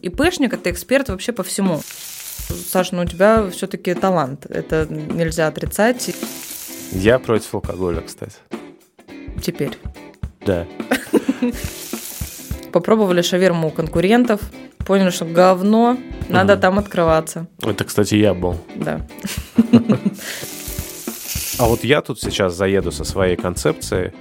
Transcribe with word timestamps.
ИПшник– 0.00 0.52
это 0.54 0.70
эксперт 0.70 1.08
вообще 1.08 1.32
по 1.32 1.42
всему. 1.42 1.80
Саша, 2.70 2.94
ну 2.94 3.02
у 3.02 3.06
тебя 3.06 3.48
все-таки 3.50 3.94
талант. 3.94 4.46
Это 4.48 4.86
нельзя 4.88 5.48
отрицать. 5.48 6.14
Я 6.92 7.18
против 7.18 7.54
алкоголя, 7.54 8.00
кстати. 8.00 8.36
Теперь. 9.42 9.76
Да. 10.44 10.66
Попробовали 12.72 13.22
шаверму 13.22 13.68
у 13.68 13.70
конкурентов, 13.70 14.40
поняли, 14.78 15.10
что 15.10 15.24
говно, 15.24 15.98
надо 16.28 16.54
угу. 16.54 16.62
там 16.62 16.78
открываться. 16.78 17.46
Это, 17.62 17.84
кстати, 17.84 18.14
я 18.14 18.34
был. 18.34 18.56
Да. 18.76 19.06
А 21.58 21.68
вот 21.68 21.84
я 21.84 22.02
тут 22.02 22.20
сейчас 22.20 22.54
заеду 22.54 22.92
со 22.92 23.02
своей 23.02 23.34
концепцией, 23.34 24.12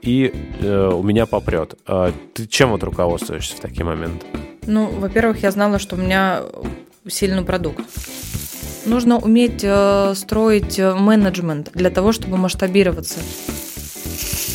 и 0.00 0.32
э, 0.60 0.90
у 0.92 1.04
меня 1.04 1.26
попрет. 1.26 1.76
А 1.86 2.12
ты 2.34 2.48
чем 2.48 2.70
вот 2.70 2.82
руководствуешься 2.82 3.56
в 3.56 3.60
такие 3.60 3.84
моменты? 3.84 4.26
Ну, 4.66 4.86
во-первых, 4.86 5.42
я 5.42 5.50
знала, 5.50 5.78
что 5.78 5.96
у 5.96 5.98
меня 5.98 6.42
сильный 7.08 7.42
продукт. 7.42 7.80
Нужно 8.86 9.18
уметь 9.18 9.60
э, 9.62 10.12
строить 10.14 10.78
э, 10.78 10.94
менеджмент 10.94 11.70
для 11.72 11.90
того, 11.90 12.12
чтобы 12.12 12.36
масштабироваться. 12.36 13.20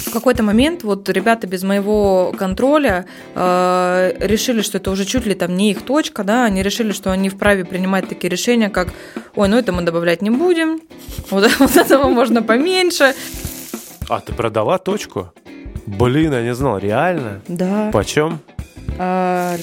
В 0.06 0.12
какой-то 0.12 0.44
момент 0.44 0.84
вот 0.84 1.08
ребята 1.10 1.48
без 1.48 1.64
моего 1.64 2.34
контроля 2.38 3.06
э, 3.36 4.14
решили, 4.20 4.62
что 4.62 4.80
это 4.80 4.92
уже 4.92 5.06
чуть 5.06 5.26
ли 5.26 5.34
там 5.34 5.56
не 5.56 5.72
их 5.72 5.84
точка, 5.84 6.24
да, 6.24 6.46
они 6.46 6.64
решили, 6.64 6.92
что 6.92 7.12
они 7.12 7.30
вправе 7.30 7.64
принимать 7.64 8.10
такие 8.10 8.30
решения, 8.30 8.70
как, 8.70 8.90
ой, 9.36 9.48
ну 9.48 9.58
это 9.58 9.72
мы 9.72 9.84
добавлять 9.84 10.22
не 10.22 10.30
будем, 10.30 10.82
вот, 11.30 11.50
вот 11.60 11.78
этого 11.78 12.10
можно 12.10 12.42
поменьше. 12.42 13.14
А 14.10 14.20
ты 14.20 14.34
продала 14.34 14.78
точку? 14.78 15.32
Блин, 15.86 16.34
я 16.34 16.42
не 16.42 16.54
знал, 16.54 16.80
реально? 16.80 17.42
Да. 17.48 17.92
Почем? 17.94 18.40
А, 18.98 19.58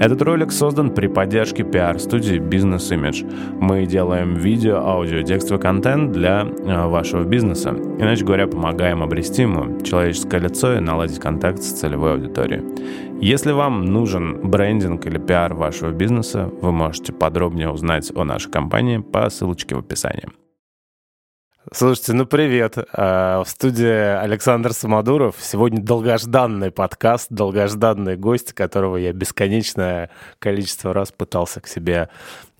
Этот 0.00 0.22
ролик 0.22 0.50
создан 0.50 0.94
при 0.94 1.08
поддержке 1.08 1.62
пиар-студии 1.62 2.38
Business 2.40 2.90
Image. 2.90 3.60
Мы 3.60 3.84
делаем 3.84 4.34
видео, 4.34 4.78
аудио, 4.78 5.20
текстовый 5.20 5.60
контент 5.60 6.12
для 6.12 6.46
э, 6.46 6.86
вашего 6.86 7.22
бизнеса. 7.24 7.68
Иначе 7.98 8.24
говоря, 8.24 8.46
помогаем 8.46 9.02
обрести 9.02 9.42
ему 9.42 9.78
человеческое 9.82 10.40
лицо 10.40 10.74
и 10.74 10.80
наладить 10.80 11.18
контакт 11.18 11.62
с 11.62 11.72
целевой 11.72 12.14
аудиторией. 12.14 12.62
Если 13.20 13.52
вам 13.52 13.84
нужен 13.84 14.40
брендинг 14.42 15.04
или 15.04 15.18
пиар 15.18 15.52
вашего 15.52 15.90
бизнеса, 15.90 16.50
вы 16.62 16.72
можете 16.72 17.12
подробнее 17.12 17.68
узнать 17.68 18.10
о 18.16 18.24
нашей 18.24 18.50
компании 18.50 18.96
по 18.96 19.28
ссылочке 19.28 19.74
в 19.74 19.80
описании. 19.80 20.28
Слушайте, 21.72 22.14
ну 22.14 22.26
привет. 22.26 22.78
А, 22.94 23.44
в 23.44 23.48
студии 23.48 23.86
Александр 23.86 24.72
Самодуров. 24.72 25.36
Сегодня 25.38 25.80
долгожданный 25.80 26.72
подкаст, 26.72 27.28
долгожданный 27.30 28.16
гость, 28.16 28.52
которого 28.52 28.96
я 28.96 29.12
бесконечное 29.12 30.10
количество 30.40 30.92
раз 30.92 31.12
пытался 31.12 31.60
к 31.60 31.68
себе 31.68 32.08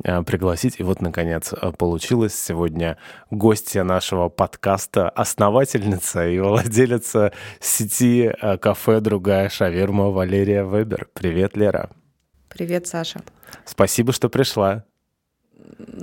а, 0.04 0.22
пригласить. 0.22 0.78
И 0.78 0.84
вот, 0.84 1.00
наконец, 1.00 1.52
а, 1.52 1.72
получилось. 1.72 2.36
Сегодня 2.40 2.98
гостья 3.32 3.82
нашего 3.82 4.28
подкаста, 4.28 5.08
основательница 5.08 6.28
и 6.28 6.38
владелица 6.38 7.32
сети 7.58 8.32
кафе 8.60 9.00
«Другая 9.00 9.48
шаверма» 9.48 10.10
Валерия 10.10 10.62
Вебер. 10.62 11.08
Привет, 11.14 11.56
Лера. 11.56 11.90
Привет, 12.48 12.86
Саша. 12.86 13.22
Спасибо, 13.64 14.12
что 14.12 14.28
пришла. 14.28 14.84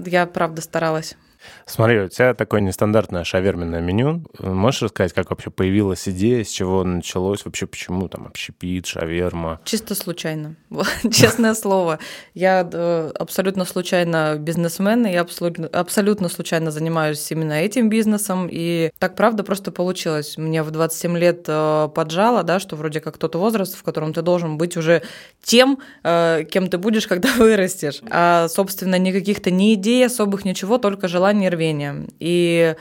Я, 0.05 0.25
правда, 0.25 0.61
старалась. 0.61 1.15
Смотри, 1.65 1.99
у 1.99 2.07
тебя 2.07 2.33
такое 2.33 2.61
нестандартное 2.61 3.23
шаверменное 3.23 3.81
меню. 3.81 4.23
Можешь 4.39 4.83
рассказать, 4.83 5.13
как 5.13 5.29
вообще 5.29 5.49
появилась 5.49 6.07
идея, 6.07 6.43
с 6.43 6.49
чего 6.49 6.83
началось, 6.83 7.45
вообще 7.45 7.67
почему 7.67 8.07
там 8.07 8.27
общепит, 8.27 8.85
шаверма? 8.85 9.59
Чисто 9.65 9.95
случайно, 9.95 10.55
честное 11.11 11.53
слово. 11.53 11.99
Я 12.33 12.67
э, 12.71 13.11
абсолютно 13.15 13.65
случайно 13.65 14.35
бизнесмен, 14.39 15.05
и 15.05 15.11
я 15.11 15.21
абсолютно, 15.21 16.29
случайно 16.29 16.71
занимаюсь 16.71 17.31
именно 17.31 17.53
этим 17.53 17.89
бизнесом, 17.89 18.47
и 18.51 18.91
так 18.99 19.15
правда 19.15 19.43
просто 19.43 19.71
получилось. 19.71 20.37
Мне 20.37 20.63
в 20.63 20.71
27 20.71 21.17
лет 21.17 21.45
э, 21.47 21.89
поджало, 21.93 22.43
да, 22.43 22.59
что 22.59 22.75
вроде 22.75 23.01
как 23.01 23.17
тот 23.17 23.35
возраст, 23.35 23.75
в 23.75 23.83
котором 23.83 24.13
ты 24.13 24.21
должен 24.21 24.57
быть 24.57 24.77
уже 24.77 25.01
тем, 25.43 25.79
э, 26.03 26.43
кем 26.49 26.69
ты 26.69 26.77
будешь, 26.77 27.07
когда 27.07 27.29
вырастешь. 27.33 28.01
А, 28.09 28.47
собственно, 28.47 28.97
никаких-то 28.97 29.51
ни 29.51 29.73
идей 29.73 30.05
особых, 30.05 30.45
ничего, 30.45 30.77
только 30.77 31.07
желание 31.07 31.36
рвение. 31.45 32.07
И 32.19 32.75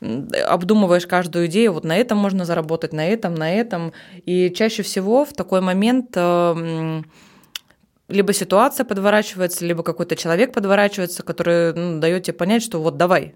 обдумываешь 0.00 1.06
каждую 1.06 1.46
идею, 1.46 1.72
вот 1.72 1.84
на 1.84 1.96
этом 1.96 2.18
можно 2.18 2.44
заработать, 2.44 2.92
на 2.92 3.06
этом, 3.06 3.34
на 3.34 3.52
этом. 3.52 3.92
И 4.24 4.50
чаще 4.50 4.82
всего 4.82 5.24
в 5.24 5.32
такой 5.32 5.60
момент 5.60 6.10
э, 6.14 7.02
либо 8.08 8.32
ситуация 8.32 8.84
подворачивается, 8.84 9.66
либо 9.66 9.82
какой-то 9.82 10.16
человек 10.16 10.52
подворачивается, 10.52 11.22
который 11.22 11.74
ну, 11.74 12.00
дает 12.00 12.24
тебе 12.24 12.34
понять, 12.34 12.62
что 12.62 12.80
вот 12.80 12.96
давай, 12.96 13.34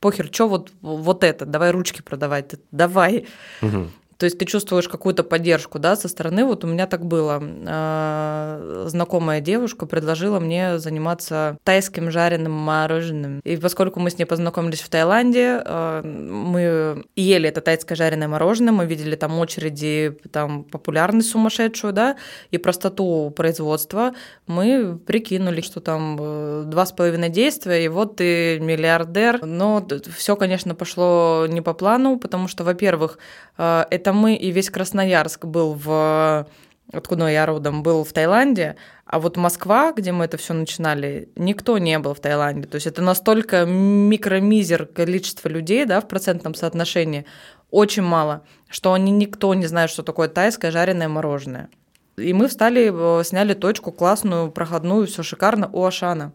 похер, 0.00 0.28
что 0.32 0.48
вот, 0.48 0.70
вот 0.80 1.24
это, 1.24 1.44
давай 1.44 1.70
ручки 1.70 2.02
продавать, 2.02 2.54
давай. 2.70 3.26
Угу. 3.60 3.90
То 4.20 4.24
есть 4.24 4.36
ты 4.36 4.44
чувствуешь 4.44 4.86
какую-то 4.86 5.24
поддержку, 5.24 5.78
да, 5.78 5.96
со 5.96 6.06
стороны. 6.06 6.44
Вот 6.44 6.62
у 6.62 6.66
меня 6.66 6.86
так 6.86 7.06
было. 7.06 7.42
А, 7.42 8.84
знакомая 8.86 9.40
девушка 9.40 9.86
предложила 9.86 10.38
мне 10.38 10.78
заниматься 10.78 11.56
тайским 11.64 12.10
жареным 12.10 12.52
мороженым. 12.52 13.40
И 13.44 13.56
поскольку 13.56 13.98
мы 13.98 14.10
с 14.10 14.18
ней 14.18 14.26
познакомились 14.26 14.82
в 14.82 14.90
Таиланде, 14.90 15.62
а, 15.64 16.02
мы 16.02 17.02
ели 17.16 17.48
это 17.48 17.62
тайское 17.62 17.96
жареное 17.96 18.28
мороженое, 18.28 18.74
мы 18.74 18.84
видели 18.84 19.16
там 19.16 19.38
очереди, 19.38 20.14
там 20.30 20.64
популярность 20.64 21.30
сумасшедшую, 21.30 21.94
да, 21.94 22.16
и 22.50 22.58
простоту 22.58 23.32
производства. 23.34 24.12
Мы 24.46 24.98
прикинули, 24.98 25.62
что 25.62 25.80
там 25.80 26.18
э, 26.20 26.64
два 26.66 26.84
с 26.84 26.92
половиной 26.92 27.30
действия, 27.30 27.86
и 27.86 27.88
вот 27.88 28.16
ты 28.16 28.60
миллиардер. 28.60 29.46
Но 29.46 29.82
все, 30.14 30.36
конечно, 30.36 30.74
пошло 30.74 31.46
не 31.48 31.62
по 31.62 31.72
плану, 31.72 32.18
потому 32.18 32.48
что, 32.48 32.64
во-первых, 32.64 33.18
э, 33.56 33.84
это 33.90 34.09
это 34.10 34.12
мы 34.12 34.34
и 34.34 34.50
весь 34.50 34.70
Красноярск 34.70 35.44
был 35.44 35.74
в 35.74 36.46
откуда 36.92 37.28
я 37.28 37.46
родом, 37.46 37.84
был 37.84 38.02
в 38.02 38.12
Таиланде, 38.12 38.74
а 39.04 39.20
вот 39.20 39.36
Москва, 39.36 39.92
где 39.92 40.10
мы 40.10 40.24
это 40.24 40.36
все 40.36 40.54
начинали, 40.54 41.28
никто 41.36 41.78
не 41.78 41.96
был 42.00 42.14
в 42.14 42.20
Таиланде. 42.20 42.66
То 42.66 42.74
есть 42.74 42.88
это 42.88 43.00
настолько 43.00 43.64
микромизер 43.64 44.86
количество 44.86 45.48
людей, 45.48 45.84
да, 45.84 46.00
в 46.00 46.08
процентном 46.08 46.56
соотношении, 46.56 47.26
очень 47.70 48.02
мало, 48.02 48.42
что 48.68 48.92
они 48.92 49.12
никто 49.12 49.54
не 49.54 49.66
знает, 49.66 49.90
что 49.90 50.02
такое 50.02 50.26
тайское 50.26 50.72
жареное 50.72 51.06
мороженое. 51.06 51.68
И 52.16 52.32
мы 52.32 52.48
встали, 52.48 52.90
э, 52.92 53.24
сняли 53.24 53.54
точку 53.54 53.92
классную, 53.92 54.50
проходную, 54.50 55.06
все 55.06 55.22
шикарно 55.22 55.70
у 55.72 55.84
Ашана 55.84 56.32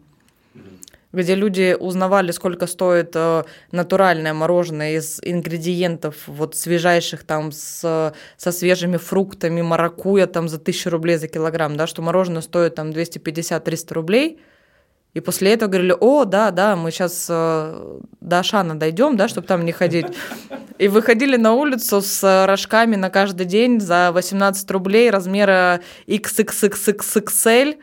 где 1.16 1.34
люди 1.34 1.76
узнавали, 1.78 2.30
сколько 2.30 2.66
стоит 2.66 3.12
э, 3.14 3.44
натуральное 3.72 4.34
мороженое 4.34 4.96
из 4.96 5.18
ингредиентов 5.22 6.14
вот 6.26 6.54
свежайших 6.54 7.24
там 7.24 7.52
с, 7.52 8.14
со 8.36 8.52
свежими 8.52 8.98
фруктами, 8.98 9.62
маракуя 9.62 10.26
там 10.26 10.48
за 10.48 10.56
1000 10.56 10.90
рублей 10.90 11.16
за 11.16 11.28
килограмм, 11.28 11.76
да, 11.76 11.86
что 11.86 12.02
мороженое 12.02 12.42
стоит 12.42 12.74
там 12.74 12.90
250-300 12.90 13.94
рублей, 13.94 14.38
и 15.16 15.20
после 15.20 15.54
этого 15.54 15.70
говорили, 15.70 15.96
о, 15.98 16.26
да, 16.26 16.50
да, 16.50 16.76
мы 16.76 16.90
сейчас 16.90 17.26
э, 17.30 18.00
до 18.20 18.38
Ашана 18.38 18.78
дойдем, 18.78 19.16
да, 19.16 19.28
чтобы 19.28 19.46
там 19.46 19.64
не 19.64 19.72
ходить. 19.72 20.08
И 20.76 20.88
выходили 20.88 21.36
на 21.38 21.54
улицу 21.54 22.02
с 22.02 22.46
рожками 22.46 22.96
на 22.96 23.08
каждый 23.08 23.46
день 23.46 23.80
за 23.80 24.10
18 24.12 24.70
рублей 24.70 25.08
размера 25.08 25.80
XXXXL, 26.06 27.78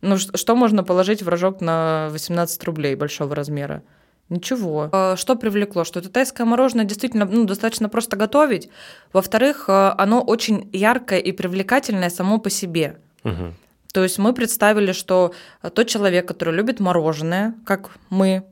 ну, 0.00 0.16
что 0.18 0.56
можно 0.56 0.82
положить 0.84 1.22
в 1.22 1.28
рожок 1.28 1.60
на 1.60 2.08
18 2.10 2.64
рублей 2.64 2.94
большого 2.94 3.34
размера? 3.34 3.82
Ничего. 4.30 4.88
А, 4.92 5.16
что 5.16 5.34
привлекло? 5.34 5.84
Что 5.84 6.00
это 6.00 6.08
тайское 6.08 6.46
мороженое 6.46 6.84
действительно 6.84 7.26
ну, 7.26 7.44
достаточно 7.44 7.88
просто 7.88 8.16
готовить. 8.16 8.70
Во-вторых, 9.12 9.64
а, 9.68 9.94
оно 9.98 10.22
очень 10.22 10.70
яркое 10.72 11.18
и 11.18 11.32
привлекательное 11.32 12.10
само 12.10 12.38
по 12.38 12.48
себе. 12.48 12.98
Угу. 13.24 13.54
То 13.92 14.02
есть 14.04 14.18
мы 14.18 14.32
представили, 14.32 14.92
что 14.92 15.34
тот 15.74 15.88
человек, 15.88 16.28
который 16.28 16.54
любит 16.54 16.78
мороженое, 16.78 17.54
как 17.66 17.90
мы, 18.08 18.44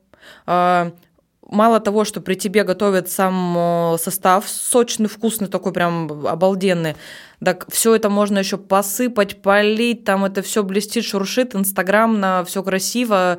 а, 0.47 0.93
мало 1.49 1.81
того, 1.81 2.05
что 2.05 2.21
при 2.21 2.35
тебе 2.35 2.63
готовят 2.63 3.11
сам 3.11 3.57
э, 3.95 3.99
состав 3.99 4.49
сочный, 4.49 5.09
вкусный, 5.09 5.49
такой 5.49 5.73
прям 5.73 6.27
обалденный, 6.27 6.97
так 7.43 7.67
все 7.71 7.95
это 7.95 8.11
можно 8.11 8.39
еще 8.39 8.59
посыпать, 8.59 9.43
полить, 9.43 10.05
там 10.05 10.25
это 10.25 10.43
все 10.43 10.63
блестит, 10.63 11.05
шуршит, 11.05 11.55
инстаграмно, 11.55 12.45
все 12.47 12.63
красиво. 12.63 13.39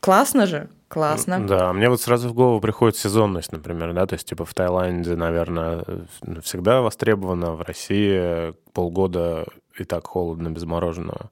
Классно 0.00 0.46
же, 0.46 0.68
классно. 0.88 1.46
Да, 1.46 1.72
мне 1.72 1.88
вот 1.88 2.00
сразу 2.00 2.28
в 2.28 2.34
голову 2.34 2.60
приходит 2.60 2.96
сезонность, 2.96 3.52
например, 3.52 3.92
да, 3.92 4.06
то 4.06 4.14
есть 4.14 4.26
типа 4.28 4.44
в 4.44 4.54
Таиланде, 4.54 5.14
наверное, 5.14 5.84
всегда 6.42 6.80
востребовано, 6.80 7.52
в 7.52 7.62
России 7.62 8.54
полгода 8.72 9.46
и 9.78 9.84
так 9.84 10.06
холодно 10.06 10.48
без 10.48 10.64
мороженого. 10.64 11.30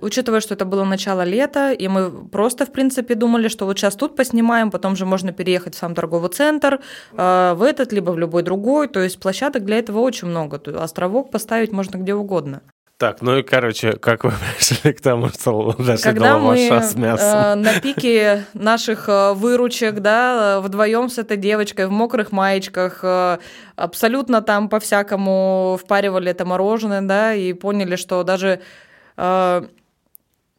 Учитывая, 0.00 0.40
что 0.40 0.54
это 0.54 0.64
было 0.64 0.84
начало 0.84 1.22
лета, 1.22 1.72
и 1.72 1.88
мы 1.88 2.10
просто, 2.10 2.66
в 2.66 2.72
принципе, 2.72 3.14
думали, 3.14 3.48
что 3.48 3.66
вот 3.66 3.78
сейчас 3.78 3.96
тут 3.96 4.16
поснимаем, 4.16 4.70
потом 4.70 4.96
же 4.96 5.06
можно 5.06 5.32
переехать 5.32 5.74
в 5.74 5.78
сам 5.78 5.94
торговый 5.94 6.30
центр, 6.30 6.80
э, 7.12 7.54
в 7.54 7.62
этот, 7.62 7.92
либо 7.92 8.10
в 8.10 8.18
любой 8.18 8.42
другой. 8.42 8.88
То 8.88 9.00
есть 9.00 9.18
площадок 9.20 9.64
для 9.64 9.78
этого 9.78 9.98
очень 9.98 10.28
много. 10.28 10.60
Островок 10.80 11.30
поставить 11.30 11.72
можно 11.72 11.96
где 11.96 12.14
угодно. 12.14 12.62
Так, 13.00 13.22
ну 13.22 13.38
и, 13.38 13.42
короче, 13.42 13.92
как 13.94 14.24
вы 14.24 14.32
пришли 14.56 14.92
к 14.92 15.00
тому, 15.00 15.30
что 15.30 15.74
дошли 15.78 16.04
Когда 16.04 16.34
до 16.34 16.36
лаваша 16.36 16.82
с 16.82 16.94
мясом? 16.94 17.26
Э, 17.26 17.54
на 17.54 17.80
пике 17.80 18.44
наших 18.52 19.08
э, 19.08 19.32
выручек, 19.32 20.00
да, 20.00 20.60
вдвоем 20.60 21.08
с 21.08 21.16
этой 21.16 21.38
девочкой 21.38 21.86
в 21.86 21.90
мокрых 21.90 22.30
маечках, 22.30 23.00
э, 23.02 23.38
абсолютно 23.74 24.42
там 24.42 24.68
по-всякому 24.68 25.78
впаривали 25.82 26.30
это 26.30 26.44
мороженое, 26.44 27.00
да, 27.00 27.34
и 27.34 27.54
поняли, 27.54 27.96
что 27.96 28.22
даже 28.22 28.60
э, 29.16 29.62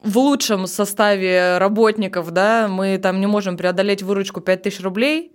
в 0.02 0.18
лучшем 0.18 0.68
составе 0.68 1.58
работников, 1.58 2.32
да, 2.32 2.68
мы 2.68 2.98
там 2.98 3.20
не 3.20 3.28
можем 3.28 3.58
преодолеть 3.58 4.02
выручку 4.04 4.42
5000 4.42 4.82
рублей, 4.82 5.32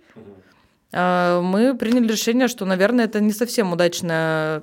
а, 0.93 1.41
мы 1.41 1.75
приняли 1.75 2.07
решение, 2.07 2.47
что, 2.47 2.65
наверное, 2.65 3.05
это 3.05 3.19
не 3.19 3.31
совсем 3.31 3.73
удачная 3.73 4.61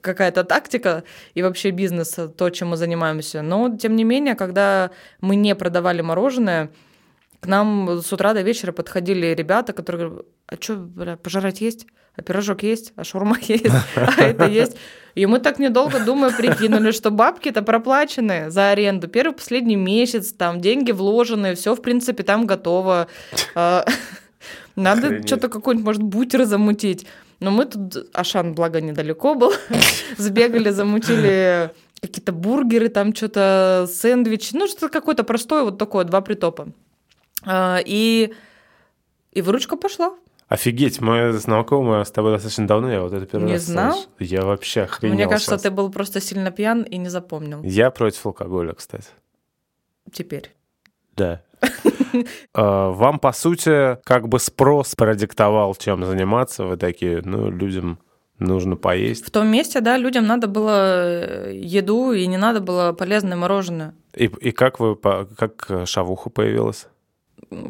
какая-то 0.00 0.44
тактика 0.44 1.04
и 1.34 1.42
вообще 1.42 1.70
бизнес, 1.70 2.18
то, 2.36 2.50
чем 2.50 2.68
мы 2.68 2.76
занимаемся. 2.76 3.42
Но, 3.42 3.76
тем 3.76 3.96
не 3.96 4.04
менее, 4.04 4.34
когда 4.34 4.90
мы 5.20 5.36
не 5.36 5.54
продавали 5.54 6.00
мороженое, 6.00 6.70
к 7.40 7.46
нам 7.46 8.00
с 8.02 8.12
утра 8.12 8.34
до 8.34 8.42
вечера 8.42 8.72
подходили 8.72 9.26
ребята, 9.28 9.72
которые 9.72 10.08
говорят, 10.08 10.26
а 10.46 10.56
что, 10.56 10.76
бля, 10.76 11.16
пожрать 11.16 11.60
есть? 11.60 11.86
А 12.18 12.22
пирожок 12.22 12.64
есть? 12.64 12.92
А 12.96 13.04
шаурма 13.04 13.36
есть? 13.42 13.66
А 13.94 14.22
это 14.22 14.46
есть? 14.46 14.76
И 15.14 15.24
мы 15.26 15.38
так 15.38 15.58
недолго, 15.58 16.04
думая, 16.04 16.32
прикинули, 16.36 16.90
что 16.90 17.10
бабки-то 17.10 17.62
проплачены 17.62 18.50
за 18.50 18.70
аренду. 18.70 19.08
Первый, 19.08 19.34
последний 19.34 19.76
месяц, 19.76 20.32
там 20.32 20.60
деньги 20.60 20.90
вложены, 20.90 21.54
все, 21.54 21.74
в 21.74 21.82
принципе, 21.82 22.24
там 22.24 22.46
готово. 22.46 23.06
А, 23.54 23.84
надо 24.76 25.24
что-то 25.26 25.48
какой-нибудь, 25.48 25.86
может, 25.86 26.02
бутер 26.02 26.44
замутить. 26.44 27.06
Но 27.38 27.52
мы 27.52 27.66
тут, 27.66 28.08
Ашан, 28.12 28.54
благо, 28.54 28.80
недалеко 28.80 29.34
был, 29.36 29.52
сбегали, 30.16 30.70
замутили 30.70 31.70
какие-то 32.00 32.32
бургеры, 32.32 32.88
там 32.88 33.14
что-то 33.14 33.88
сэндвичи, 33.92 34.54
ну, 34.54 34.66
что-то 34.66 34.88
какое-то 34.88 35.22
простое 35.22 35.62
вот 35.62 35.78
такое, 35.78 36.04
два 36.04 36.20
притопа. 36.20 36.68
А, 37.44 37.78
и, 37.84 38.34
и 39.32 39.40
выручка 39.40 39.76
пошла. 39.76 40.14
Офигеть, 40.48 41.00
мы 41.00 41.32
знакомы 41.32 42.04
с 42.04 42.10
тобой 42.10 42.32
достаточно 42.32 42.66
давно, 42.66 42.90
я 42.90 43.02
вот 43.02 43.12
это 43.12 43.26
первый 43.26 43.46
не 43.46 43.52
раз 43.54 43.62
знал? 43.62 43.92
слышу. 43.92 44.08
Я 44.18 44.42
вообще 44.42 44.82
охренел 44.82 45.14
Мне 45.14 45.26
кажется, 45.28 45.52
сейчас. 45.52 45.62
ты 45.62 45.70
был 45.70 45.90
просто 45.90 46.20
сильно 46.22 46.50
пьян 46.50 46.82
и 46.82 46.96
не 46.96 47.10
запомнил. 47.10 47.62
Я 47.62 47.90
против 47.90 48.24
алкоголя, 48.24 48.72
кстати. 48.72 49.08
Теперь. 50.12 50.54
Да. 51.16 51.42
А, 52.54 52.90
вам, 52.90 53.18
по 53.18 53.32
сути, 53.32 53.98
как 54.04 54.28
бы 54.28 54.38
спрос 54.40 54.94
продиктовал, 54.94 55.74
чем 55.74 56.04
заниматься. 56.04 56.64
Вы 56.64 56.78
такие, 56.78 57.20
ну, 57.22 57.50
людям 57.50 57.98
нужно 58.38 58.76
поесть. 58.76 59.26
В 59.26 59.30
том 59.30 59.48
месте, 59.48 59.80
да, 59.82 59.98
людям 59.98 60.26
надо 60.26 60.46
было 60.46 61.48
э, 61.48 61.52
еду, 61.54 62.12
и 62.12 62.26
не 62.26 62.38
надо 62.38 62.60
было 62.60 62.92
полезное 62.94 63.36
мороженое. 63.36 63.94
И, 64.14 64.24
и 64.24 64.52
как 64.52 64.80
вы, 64.80 64.96
как 64.96 65.70
шавуха 65.84 66.30
появилась? 66.30 66.86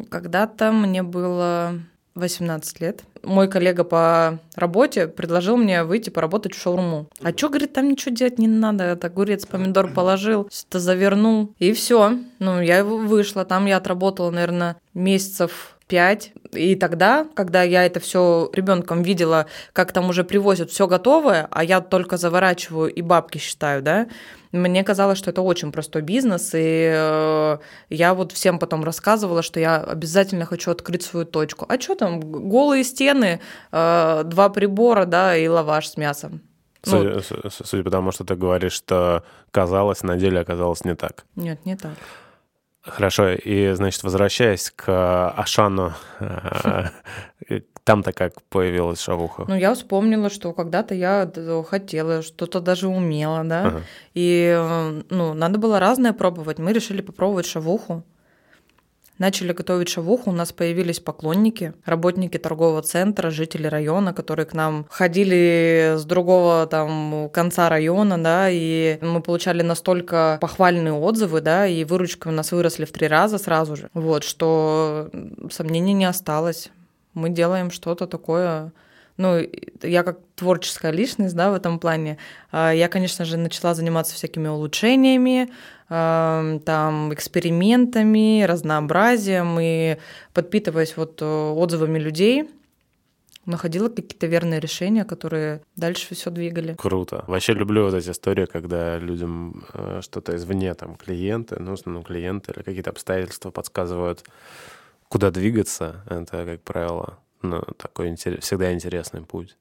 Когда-то 0.09 0.71
мне 0.71 1.03
было 1.03 1.73
18 2.19 2.79
лет. 2.81 3.01
Мой 3.23 3.47
коллега 3.49 3.83
по 3.83 4.39
работе 4.55 5.07
предложил 5.07 5.57
мне 5.57 5.83
выйти 5.83 6.09
поработать 6.09 6.53
в 6.53 6.61
шаурму. 6.61 7.07
А 7.21 7.31
что, 7.31 7.49
говорит, 7.49 7.73
там 7.73 7.89
ничего 7.89 8.13
делать 8.13 8.39
не 8.39 8.47
надо. 8.47 8.83
Это 8.83 9.07
огурец, 9.07 9.45
помидор 9.45 9.91
положил, 9.93 10.47
что-то 10.51 10.79
завернул. 10.79 11.53
И 11.59 11.73
все. 11.73 12.17
Ну, 12.39 12.61
я 12.61 12.83
вышла. 12.83 13.45
Там 13.45 13.65
я 13.65 13.77
отработала, 13.77 14.31
наверное, 14.31 14.77
месяцев 14.93 15.77
пять. 15.89 16.31
И 16.53 16.75
тогда, 16.75 17.27
когда 17.33 17.63
я 17.63 17.85
это 17.85 17.99
все 17.99 18.49
ребенком 18.53 19.01
видела, 19.01 19.47
как 19.73 19.91
там 19.91 20.07
уже 20.09 20.23
привозят 20.23 20.69
все 20.69 20.87
готовое, 20.87 21.47
а 21.51 21.63
я 21.63 21.81
только 21.81 22.15
заворачиваю 22.17 22.93
и 22.93 23.01
бабки 23.01 23.39
считаю, 23.39 23.81
да, 23.81 24.07
мне 24.51 24.83
казалось, 24.83 25.17
что 25.17 25.29
это 25.29 25.41
очень 25.41 25.71
простой 25.71 26.01
бизнес, 26.01 26.51
и 26.53 26.91
э, 26.91 27.57
я 27.89 28.13
вот 28.13 28.31
всем 28.31 28.59
потом 28.59 28.83
рассказывала, 28.83 29.41
что 29.41 29.59
я 29.59 29.77
обязательно 29.77 30.45
хочу 30.45 30.71
открыть 30.71 31.03
свою 31.03 31.25
точку. 31.25 31.65
А 31.69 31.79
что 31.79 31.95
там, 31.95 32.19
голые 32.19 32.83
стены, 32.83 33.39
э, 33.71 34.23
два 34.25 34.49
прибора, 34.49 35.05
да, 35.05 35.35
и 35.35 35.47
лаваш 35.47 35.87
с 35.87 35.97
мясом. 35.97 36.41
Судя, 36.81 37.21
ну, 37.43 37.49
судя 37.49 37.83
по 37.83 37.91
тому, 37.91 38.11
что 38.11 38.23
ты 38.23 38.35
говоришь, 38.35 38.73
что 38.73 39.23
казалось, 39.51 40.01
на 40.03 40.15
деле 40.15 40.39
оказалось 40.39 40.85
не 40.85 40.95
так. 40.95 41.25
Нет, 41.35 41.65
не 41.65 41.75
так. 41.75 41.93
Хорошо, 42.81 43.31
и, 43.33 43.73
значит, 43.73 44.03
возвращаясь 44.03 44.71
к 44.73 45.29
Ашану, 45.31 45.93
э, 46.19 46.85
там-то 47.83 48.13
как 48.13 48.41
появилась 48.43 49.01
шавуха? 49.01 49.45
Ну, 49.47 49.55
я 49.55 49.73
вспомнила, 49.73 50.29
что 50.29 50.53
когда-то 50.53 50.95
я 50.95 51.29
хотела, 51.67 52.21
что-то 52.21 52.61
даже 52.61 52.87
умела, 52.87 53.43
да, 53.43 53.65
ага. 53.65 53.81
и, 54.13 54.55
э, 54.57 55.01
ну, 55.09 55.33
надо 55.33 55.59
было 55.59 55.79
разное 55.79 56.13
пробовать. 56.13 56.59
Мы 56.59 56.71
решили 56.71 57.01
попробовать 57.01 57.45
шавуху 57.45 58.03
начали 59.19 59.53
готовить 59.53 59.89
шавуху, 59.89 60.31
у 60.31 60.33
нас 60.33 60.51
появились 60.51 60.99
поклонники, 60.99 61.73
работники 61.85 62.37
торгового 62.37 62.81
центра, 62.81 63.29
жители 63.29 63.67
района, 63.67 64.13
которые 64.13 64.45
к 64.45 64.53
нам 64.53 64.87
ходили 64.89 65.93
с 65.97 66.05
другого 66.05 66.65
там 66.65 67.29
конца 67.31 67.69
района, 67.69 68.17
да, 68.17 68.49
и 68.49 68.97
мы 69.01 69.21
получали 69.21 69.61
настолько 69.61 70.39
похвальные 70.41 70.93
отзывы, 70.93 71.41
да, 71.41 71.67
и 71.67 71.83
выручка 71.83 72.29
у 72.29 72.31
нас 72.31 72.51
выросли 72.51 72.85
в 72.85 72.91
три 72.91 73.07
раза 73.07 73.37
сразу 73.37 73.75
же, 73.75 73.89
вот, 73.93 74.23
что 74.23 75.09
сомнений 75.51 75.93
не 75.93 76.05
осталось. 76.05 76.71
Мы 77.13 77.29
делаем 77.29 77.71
что-то 77.71 78.07
такое. 78.07 78.71
Ну, 79.17 79.45
я 79.83 80.03
как 80.03 80.19
творческая 80.35 80.93
личность, 80.93 81.35
да, 81.35 81.51
в 81.51 81.53
этом 81.53 81.79
плане, 81.79 82.17
а, 82.51 82.71
я, 82.71 82.87
конечно 82.87 83.25
же, 83.25 83.35
начала 83.35 83.73
заниматься 83.73 84.15
всякими 84.15 84.47
улучшениями, 84.47 85.49
там, 85.89 87.13
экспериментами, 87.13 88.43
разнообразием, 88.43 89.57
и 89.59 89.97
подпитываясь 90.33 90.95
вот 90.95 91.21
э, 91.21 91.25
отзывами 91.25 91.97
людей, 91.97 92.47
находила 93.45 93.89
какие-то 93.89 94.27
верные 94.27 94.59
решения, 94.59 95.03
которые 95.03 95.61
дальше 95.75 96.13
все 96.13 96.29
двигали. 96.29 96.75
Круто. 96.75 97.23
Вообще 97.27 97.53
люблю 97.53 97.85
вот 97.85 97.95
эти 97.95 98.11
истории, 98.11 98.45
когда 98.45 98.99
людям 98.99 99.65
э, 99.73 100.01
что-то 100.03 100.35
извне, 100.35 100.73
там, 100.75 100.95
клиенты, 100.95 101.57
ну, 101.59 101.75
ну, 101.85 102.03
клиенты 102.03 102.53
или 102.55 102.61
какие-то 102.61 102.91
обстоятельства 102.91 103.49
подсказывают, 103.49 104.23
куда 105.07 105.31
двигаться. 105.31 106.03
Это, 106.07 106.45
как 106.45 106.61
правило, 106.61 107.17
ну, 107.41 107.61
такой 107.77 108.09
интерес, 108.09 108.43
всегда 108.43 108.71
интересный 108.73 109.21
путь. 109.21 109.57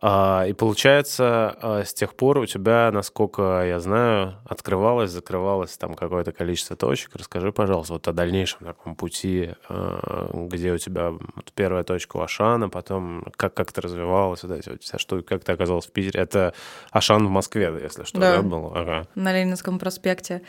А, 0.00 0.46
и 0.48 0.52
получается, 0.52 1.56
а, 1.60 1.84
с 1.84 1.92
тех 1.92 2.14
пор 2.14 2.38
у 2.38 2.46
тебя, 2.46 2.90
насколько 2.92 3.62
я 3.64 3.78
знаю, 3.78 4.36
открывалось, 4.46 5.10
закрывалось 5.10 5.76
там 5.76 5.94
какое-то 5.94 6.32
количество 6.32 6.76
точек. 6.76 7.14
Расскажи, 7.14 7.52
пожалуйста, 7.52 7.92
вот 7.94 8.08
о 8.08 8.12
дальнейшем 8.12 8.66
таком 8.66 8.96
пути, 8.96 9.50
а, 9.68 10.30
где 10.48 10.72
у 10.72 10.78
тебя 10.78 11.10
вот 11.10 11.52
первая 11.54 11.84
точка 11.84 12.16
у 12.16 12.20
Ашана, 12.20 12.68
потом 12.68 13.26
как, 13.36 13.54
как 13.54 13.72
ты 13.72 13.80
развивалась, 13.80 14.42
вот 14.42 14.52
эти 14.52 14.70
вот 14.70 14.82
вся 14.82 14.98
штука, 14.98 15.22
как 15.22 15.44
ты 15.44 15.52
оказалась 15.52 15.86
в 15.86 15.92
Питере. 15.92 16.20
Это 16.20 16.54
Ашан 16.90 17.26
в 17.26 17.30
Москве, 17.30 17.72
если 17.82 18.04
что, 18.04 18.18
да, 18.18 18.36
да 18.36 18.42
был? 18.42 18.72
Ага. 18.74 19.06
На 19.14 19.32
Ленинском 19.32 19.78
проспекте. 19.78 20.42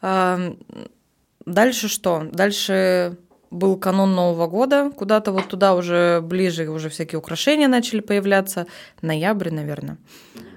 Дальше 0.00 1.88
что? 1.88 2.26
Дальше 2.30 3.16
был 3.50 3.76
канун 3.76 4.14
Нового 4.14 4.46
года, 4.46 4.90
куда-то 4.90 5.32
вот 5.32 5.48
туда 5.48 5.74
уже 5.74 6.20
ближе 6.22 6.68
уже 6.68 6.88
всякие 6.88 7.18
украшения 7.18 7.68
начали 7.68 8.00
появляться, 8.00 8.66
ноябрь, 9.02 9.50
наверное. 9.50 9.98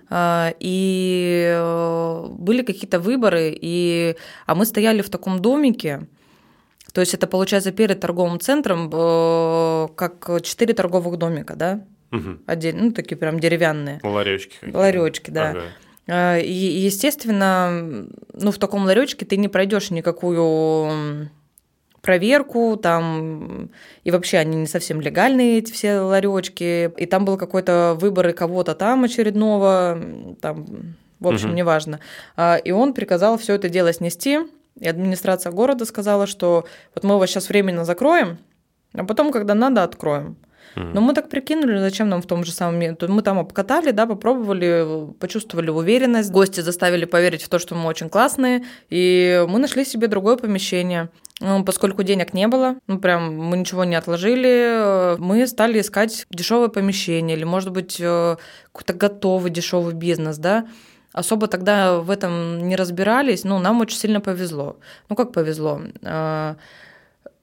А, 0.09 0.53
и 0.59 1.45
э, 1.55 2.27
были 2.31 2.63
какие-то 2.63 2.99
выборы, 2.99 3.57
и... 3.61 4.15
а 4.45 4.55
мы 4.55 4.65
стояли 4.65 5.01
в 5.01 5.09
таком 5.09 5.39
домике, 5.39 6.07
то 6.93 6.99
есть 6.99 7.13
это 7.13 7.27
получается 7.27 7.71
перед 7.71 8.01
торговым 8.01 8.39
центром, 8.39 8.89
э, 8.93 9.87
как 9.95 10.43
четыре 10.43 10.73
торговых 10.73 11.17
домика, 11.17 11.55
да? 11.55 11.85
Угу. 12.11 12.39
Отдельно, 12.45 12.83
ну 12.83 12.91
такие 12.91 13.15
прям 13.15 13.39
деревянные. 13.39 14.01
Ларечки. 14.03 14.57
Ларечки, 14.73 15.31
да. 15.31 15.51
Ага. 15.51 15.61
А, 16.07 16.37
и, 16.37 16.51
естественно, 16.51 18.05
ну 18.33 18.51
в 18.51 18.57
таком 18.57 18.83
ларечке 18.83 19.25
ты 19.25 19.37
не 19.37 19.47
пройдешь 19.47 19.91
никакую 19.91 21.29
проверку, 22.01 22.77
там, 22.77 23.69
и 24.03 24.11
вообще 24.11 24.37
они 24.37 24.57
не 24.57 24.67
совсем 24.67 25.01
легальные, 25.01 25.59
эти 25.59 25.71
все 25.71 25.99
ларечки, 25.99 26.91
и 26.97 27.05
там 27.05 27.25
был 27.25 27.37
какой-то 27.37 27.95
выбор 27.99 28.29
и 28.29 28.33
кого-то 28.33 28.75
там 28.75 29.03
очередного, 29.03 29.99
там, 30.41 30.95
в 31.19 31.27
общем, 31.27 31.49
угу. 31.49 31.57
неважно. 31.57 31.99
А, 32.35 32.57
и 32.57 32.71
он 32.71 32.93
приказал 32.93 33.37
все 33.37 33.53
это 33.53 33.69
дело 33.69 33.93
снести, 33.93 34.39
и 34.79 34.87
администрация 34.87 35.51
города 35.51 35.85
сказала, 35.85 36.25
что 36.25 36.65
вот 36.95 37.03
мы 37.03 37.15
его 37.15 37.25
сейчас 37.27 37.49
временно 37.49 37.85
закроем, 37.85 38.39
а 38.93 39.05
потом, 39.05 39.31
когда 39.31 39.53
надо, 39.53 39.83
откроем. 39.83 40.37
Но 40.75 41.01
мы 41.01 41.13
так 41.13 41.29
прикинули, 41.29 41.79
зачем 41.79 42.09
нам 42.09 42.21
в 42.21 42.25
том 42.25 42.43
же 42.43 42.51
самом... 42.51 42.81
Мы 43.07 43.21
там 43.21 43.39
обкатали, 43.39 43.91
да, 43.91 44.05
попробовали, 44.05 45.11
почувствовали 45.19 45.69
уверенность. 45.69 46.31
Гости 46.31 46.61
заставили 46.61 47.05
поверить 47.05 47.43
в 47.43 47.49
то, 47.49 47.59
что 47.59 47.75
мы 47.75 47.87
очень 47.87 48.09
классные, 48.09 48.63
и 48.89 49.45
мы 49.49 49.59
нашли 49.59 49.85
себе 49.85 50.07
другое 50.07 50.37
помещение. 50.37 51.09
Ну, 51.39 51.65
поскольку 51.65 52.03
денег 52.03 52.35
не 52.35 52.47
было, 52.47 52.75
ну, 52.85 52.99
прям 52.99 53.35
мы 53.35 53.57
ничего 53.57 53.83
не 53.83 53.95
отложили, 53.95 55.15
мы 55.17 55.47
стали 55.47 55.81
искать 55.81 56.27
дешевое 56.29 56.67
помещение 56.67 57.35
или, 57.35 57.43
может 57.43 57.71
быть, 57.71 57.97
э, 57.99 58.35
какой-то 58.71 58.93
готовый 58.93 59.49
дешевый 59.49 59.95
бизнес, 59.95 60.37
да, 60.37 60.67
особо 61.13 61.47
тогда 61.47 61.97
в 61.97 62.11
этом 62.11 62.67
не 62.67 62.75
разбирались, 62.75 63.43
ну, 63.43 63.57
нам 63.57 63.81
очень 63.81 63.97
сильно 63.97 64.21
повезло. 64.21 64.77
Ну, 65.09 65.15
как 65.15 65.33
повезло? 65.33 65.81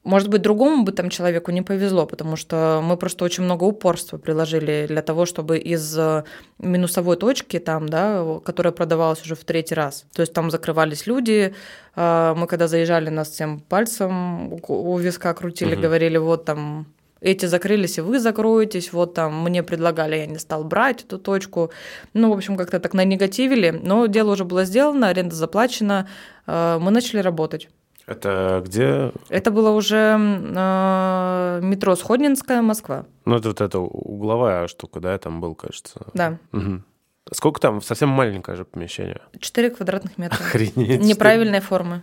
Может 0.09 0.29
быть, 0.29 0.41
другому 0.41 0.85
бы 0.85 0.91
там 0.91 1.11
человеку 1.11 1.51
не 1.51 1.61
повезло, 1.61 2.07
потому 2.07 2.35
что 2.35 2.81
мы 2.83 2.97
просто 2.97 3.25
очень 3.25 3.43
много 3.43 3.65
упорства 3.65 4.17
приложили 4.17 4.87
для 4.87 5.03
того, 5.03 5.27
чтобы 5.27 5.59
из 5.59 5.95
э, 5.99 6.23
минусовой 6.57 7.15
точки, 7.15 7.59
там, 7.59 7.87
да, 7.87 8.25
которая 8.43 8.73
продавалась 8.73 9.21
уже 9.21 9.35
в 9.35 9.43
третий 9.43 9.75
раз, 9.75 10.05
то 10.15 10.23
есть 10.23 10.33
там 10.33 10.49
закрывались 10.49 11.05
люди, 11.05 11.53
э, 11.95 12.33
мы 12.35 12.47
когда 12.47 12.67
заезжали, 12.67 13.09
нас 13.09 13.29
всем 13.29 13.59
пальцем 13.59 14.51
у 14.67 14.97
виска 14.97 15.31
крутили, 15.35 15.75
угу. 15.75 15.83
говорили, 15.83 16.17
вот 16.17 16.45
там 16.45 16.87
эти 17.21 17.45
закрылись, 17.45 17.99
и 17.99 18.01
вы 18.01 18.19
закроетесь, 18.19 18.91
вот 18.91 19.13
там 19.13 19.43
мне 19.43 19.61
предлагали, 19.61 20.15
я 20.15 20.25
не 20.25 20.39
стал 20.39 20.63
брать 20.63 21.03
эту 21.03 21.19
точку. 21.19 21.69
Ну, 22.15 22.29
в 22.29 22.33
общем, 22.33 22.57
как-то 22.57 22.79
так 22.79 22.95
нанегативили, 22.95 23.69
но 23.69 24.07
дело 24.07 24.31
уже 24.31 24.43
было 24.43 24.65
сделано, 24.65 25.09
аренда 25.09 25.35
заплачена, 25.35 26.07
э, 26.47 26.79
мы 26.81 26.89
начали 26.89 27.19
работать. 27.19 27.69
Это 28.09 28.63
где? 28.65 29.11
Это 29.29 29.51
было 29.51 29.69
уже 29.69 30.17
э, 30.17 31.59
метро 31.61 31.95
Сходнинская, 31.95 32.63
Москва. 32.63 33.05
Ну, 33.25 33.35
это 33.35 33.49
вот 33.49 33.61
эта 33.61 33.77
угловая 33.79 34.67
штука, 34.67 34.99
да, 34.99 35.15
там 35.19 35.39
был, 35.39 35.53
кажется. 35.53 36.07
Да. 36.15 36.39
Угу. 36.51 36.81
Сколько 37.31 37.61
там? 37.61 37.81
Совсем 37.83 38.09
маленькое 38.09 38.57
же 38.57 38.65
помещение. 38.65 39.21
Четыре 39.39 39.69
квадратных 39.69 40.17
метра. 40.17 40.37
Охренеть. 40.37 41.01
Неправильной 41.01 41.59
формы. 41.59 42.01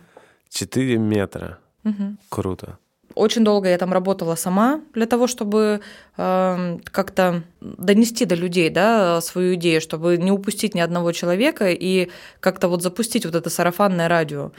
Четыре 0.48 0.96
метра. 0.96 1.58
Угу. 1.82 2.16
Круто. 2.28 2.78
Очень 3.16 3.44
долго 3.44 3.68
я 3.68 3.78
там 3.78 3.92
работала 3.92 4.36
сама 4.36 4.82
для 4.94 5.06
того, 5.06 5.26
чтобы 5.26 5.80
э, 6.18 6.78
как-то 6.84 7.42
донести 7.60 8.26
до 8.26 8.36
людей 8.36 8.70
да, 8.70 9.20
свою 9.22 9.54
идею, 9.54 9.80
чтобы 9.80 10.18
не 10.18 10.30
упустить 10.30 10.74
ни 10.74 10.80
одного 10.80 11.10
человека 11.12 11.70
и 11.70 12.10
как-то 12.38 12.68
вот 12.68 12.82
запустить 12.82 13.24
вот 13.24 13.34
это 13.34 13.50
сарафанное 13.50 14.08
радио. 14.08 14.52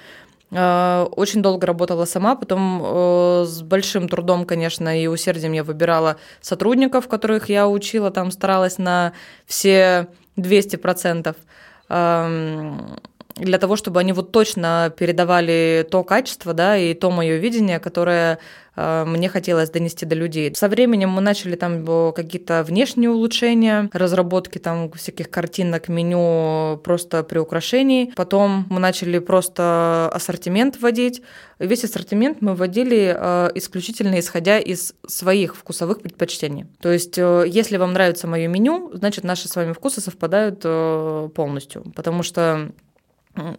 Э, 0.51 1.07
очень 1.11 1.41
долго 1.41 1.67
работала 1.67 2.05
сама, 2.05 2.35
потом 2.35 2.81
э, 2.83 3.45
с 3.45 3.61
большим 3.61 4.07
трудом, 4.07 4.45
конечно, 4.45 5.01
и 5.01 5.07
усердием 5.07 5.53
я 5.53 5.63
выбирала 5.63 6.17
сотрудников, 6.41 7.07
которых 7.07 7.49
я 7.49 7.67
учила, 7.67 8.11
там 8.11 8.31
старалась 8.31 8.77
на 8.77 9.13
все 9.45 10.07
200% 10.37 11.35
эм, 11.89 12.99
для 13.35 13.57
того, 13.57 13.75
чтобы 13.75 13.99
они 13.99 14.13
вот 14.13 14.31
точно 14.31 14.93
передавали 14.97 15.87
то 15.89 16.03
качество, 16.03 16.53
да, 16.53 16.77
и 16.77 16.93
то 16.93 17.11
мое 17.11 17.37
видение, 17.37 17.79
которое 17.79 18.39
мне 18.77 19.29
хотелось 19.29 19.69
донести 19.69 20.05
до 20.05 20.15
людей. 20.15 20.53
Со 20.55 20.69
временем 20.69 21.09
мы 21.09 21.21
начали 21.21 21.55
там 21.55 21.85
какие-то 22.13 22.63
внешние 22.63 23.09
улучшения, 23.09 23.89
разработки 23.91 24.59
там 24.59 24.91
всяких 24.91 25.29
картинок, 25.29 25.89
меню 25.89 26.79
просто 26.83 27.23
при 27.23 27.39
украшении. 27.39 28.13
Потом 28.15 28.65
мы 28.69 28.79
начали 28.79 29.19
просто 29.19 30.09
ассортимент 30.13 30.79
вводить. 30.79 31.21
Весь 31.59 31.83
ассортимент 31.83 32.41
мы 32.41 32.53
вводили 32.53 33.15
э, 33.17 33.49
исключительно 33.55 34.19
исходя 34.19 34.59
из 34.59 34.93
своих 35.07 35.55
вкусовых 35.55 36.01
предпочтений. 36.01 36.65
То 36.79 36.91
есть, 36.91 37.17
э, 37.17 37.45
если 37.47 37.77
вам 37.77 37.93
нравится 37.93 38.27
мое 38.27 38.47
меню, 38.47 38.91
значит, 38.93 39.23
наши 39.23 39.47
с 39.47 39.55
вами 39.55 39.73
вкусы 39.73 40.01
совпадают 40.01 40.61
полностью. 41.33 41.83
Потому 41.95 42.23
что 42.23 42.71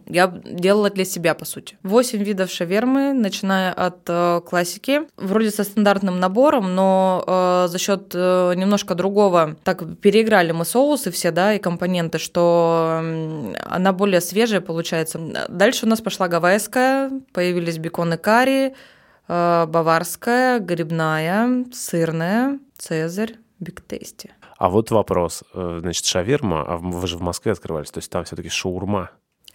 я 0.07 0.27
делала 0.27 0.89
для 0.89 1.05
себя, 1.05 1.33
по 1.33 1.45
сути. 1.45 1.77
Восемь 1.83 2.23
видов 2.23 2.49
шавермы, 2.51 3.13
начиная 3.13 3.73
от 3.73 3.99
э, 4.07 4.41
классики, 4.47 5.01
вроде 5.17 5.51
со 5.51 5.63
стандартным 5.63 6.19
набором, 6.19 6.75
но 6.75 7.23
э, 7.25 7.67
за 7.69 7.77
счет 7.77 8.11
э, 8.13 8.53
немножко 8.55 8.95
другого, 8.95 9.55
так 9.63 9.83
переиграли 9.99 10.51
мы 10.51 10.65
соусы 10.65 11.11
все, 11.11 11.31
да, 11.31 11.53
и 11.53 11.59
компоненты, 11.59 12.17
что 12.17 13.01
э, 13.01 13.53
она 13.65 13.93
более 13.93 14.21
свежая 14.21 14.61
получается. 14.61 15.19
Дальше 15.49 15.85
у 15.85 15.89
нас 15.89 16.01
пошла 16.01 16.27
гавайская, 16.27 17.11
появились 17.33 17.77
беконы 17.77 18.17
карри, 18.17 18.75
э, 19.27 19.65
баварская, 19.67 20.59
грибная, 20.59 21.65
сырная, 21.73 22.59
цезарь, 22.77 23.35
бигтейсти. 23.59 24.31
А 24.57 24.69
вот 24.69 24.91
вопрос. 24.91 25.43
Э, 25.53 25.77
значит, 25.79 26.05
шаверма, 26.05 26.63
а 26.67 26.77
вы 26.77 27.07
же 27.07 27.17
в 27.17 27.21
Москве 27.21 27.53
открывались, 27.53 27.91
то 27.91 27.99
есть 27.99 28.11
там 28.11 28.25
все-таки 28.25 28.49
шаурма. 28.49 29.09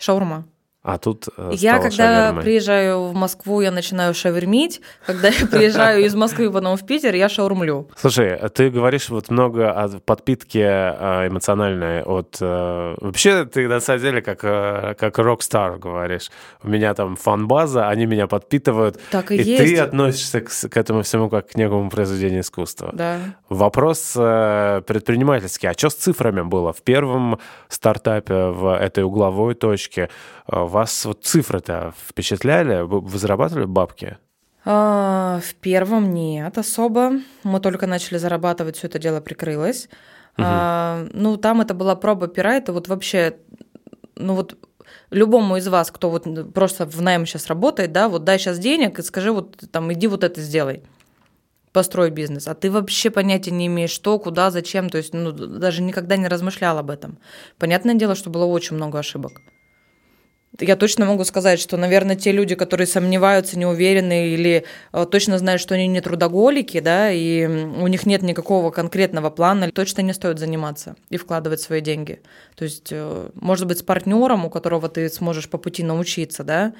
Шаурма. 0.05 0.45
А 0.85 0.99
тут 0.99 1.29
э, 1.39 1.53
Я, 1.55 1.79
когда 1.79 1.91
шавермой. 1.91 2.43
приезжаю 2.45 3.05
в 3.05 3.15
Москву, 3.15 3.63
я 3.63 3.71
начинаю 3.71 4.13
шавермить. 4.13 4.83
Когда 5.07 5.29
я 5.29 5.47
приезжаю 5.47 6.05
из 6.05 6.15
Москвы 6.15 6.53
потом 6.53 6.77
в 6.77 6.85
Питер, 6.85 7.15
я 7.15 7.31
шаурмлю. 7.31 7.89
Слушай, 7.97 8.37
а 8.37 8.51
ты 8.51 8.69
говоришь 8.69 9.09
вот 9.09 9.31
много 9.31 9.73
о 9.73 9.89
подпитке 9.89 10.61
э, 10.61 11.29
эмоциональной 11.29 12.03
от... 12.03 12.37
Э, 12.39 12.97
вообще 13.01 13.47
ты 13.47 13.67
на 13.67 13.81
самом 13.81 14.03
деле 14.03 14.21
как, 14.21 14.41
как 14.41 15.19
рок-стар 15.19 15.79
говоришь. 15.79 16.31
У 16.63 16.69
меня 16.69 16.93
там 16.93 17.17
фан-база, 17.17 17.89
они 17.89 18.05
меня 18.05 18.27
подпитывают. 18.27 19.01
Так 19.11 19.33
и, 19.33 19.37
и 19.37 19.43
есть. 19.43 19.65
ты 19.65 19.79
относишься 19.79 20.43
к, 20.43 20.51
к 20.51 20.77
этому 20.77 21.01
всему 21.01 21.31
как 21.31 21.49
к 21.49 21.57
некому 21.57 21.89
произведению 21.89 22.43
искусства. 22.43 22.91
Да. 22.93 23.21
Вопрос 23.49 24.13
предпринимательский. 24.13 25.71
А 25.71 25.73
что 25.73 25.89
с 25.89 25.95
цифрами 25.95 26.43
было? 26.43 26.75
В 26.75 26.83
первом 26.83 27.39
стартапе 27.69 28.49
в 28.49 28.77
этой 28.77 29.03
угловой 29.03 29.55
точке 29.55 30.11
вас 30.75 31.05
вот 31.05 31.25
цифры-то 31.25 31.95
впечатляли? 32.09 32.83
Вы, 32.83 33.19
зарабатывали 33.19 33.65
бабки? 33.65 34.19
А, 34.65 35.41
в 35.43 35.55
первом 35.55 36.13
нет 36.13 36.59
особо. 36.59 37.13
Мы 37.45 37.61
только 37.61 37.87
начали 37.87 38.19
зарабатывать, 38.19 38.77
все 38.77 38.89
это 38.89 38.99
дело 38.99 39.21
прикрылось. 39.21 39.89
Угу. 40.37 40.47
А, 40.47 41.07
ну, 41.13 41.37
там 41.37 41.61
это 41.61 41.75
была 41.75 41.95
проба 41.95 42.27
пера, 42.27 42.57
это 42.57 42.73
вот 42.73 42.89
вообще, 42.89 43.37
ну 44.17 44.35
вот 44.35 44.59
любому 45.11 45.57
из 45.59 45.69
вас, 45.69 45.93
кто 45.93 46.11
вот 46.11 46.53
просто 46.53 46.87
в 46.87 47.01
найм 47.01 47.25
сейчас 47.25 47.47
работает, 47.47 47.93
да, 47.93 48.09
вот 48.09 48.25
дай 48.25 48.39
сейчас 48.39 48.59
денег 48.59 48.99
и 48.99 49.03
скажи 49.03 49.31
вот 49.31 49.57
там 49.71 49.93
иди 49.93 50.09
вот 50.09 50.25
это 50.25 50.41
сделай 50.41 50.83
построй 51.73 52.11
бизнес, 52.11 52.49
а 52.49 52.55
ты 52.55 52.71
вообще 52.71 53.11
понятия 53.11 53.51
не 53.51 53.67
имеешь, 53.67 53.91
что, 53.91 54.19
куда, 54.19 54.51
зачем, 54.51 54.91
то 54.91 54.99
есть 54.99 55.13
ну, 55.13 55.33
даже 55.33 55.83
никогда 55.83 56.17
не 56.17 56.29
размышлял 56.29 56.79
об 56.79 56.91
этом. 56.91 57.19
Понятное 57.59 57.95
дело, 57.95 58.15
что 58.15 58.31
было 58.31 58.45
очень 58.45 58.77
много 58.77 58.99
ошибок 58.99 59.33
я 60.61 60.77
точно 60.77 61.07
могу 61.07 61.25
сказать, 61.25 61.59
что, 61.59 61.77
наверное, 61.77 62.17
те 62.17 62.31
люди, 62.31 62.55
которые 62.55 62.87
сомневаются, 62.87 63.59
не 63.59 63.67
уверены 63.67 64.29
или 64.29 64.65
э, 64.93 65.07
точно 65.11 65.39
знают, 65.39 65.61
что 65.61 65.75
они 65.75 65.89
не 65.89 66.01
трудоголики, 66.01 66.81
да, 66.81 67.11
и 67.11 67.47
у 67.47 67.87
них 67.89 68.07
нет 68.07 68.23
никакого 68.23 68.71
конкретного 68.71 69.31
плана, 69.31 69.71
точно 69.73 70.03
не 70.03 70.13
стоит 70.13 70.39
заниматься 70.39 70.95
и 71.11 71.17
вкладывать 71.17 71.61
свои 71.61 71.81
деньги. 71.81 72.21
То 72.55 72.65
есть, 72.65 72.89
э, 72.93 73.31
может 73.35 73.67
быть, 73.67 73.79
с 73.79 73.83
партнером, 73.83 74.45
у 74.45 74.51
которого 74.51 74.89
ты 74.89 75.09
сможешь 75.09 75.49
по 75.49 75.59
пути 75.59 75.83
научиться, 75.83 76.45
да, 76.45 76.73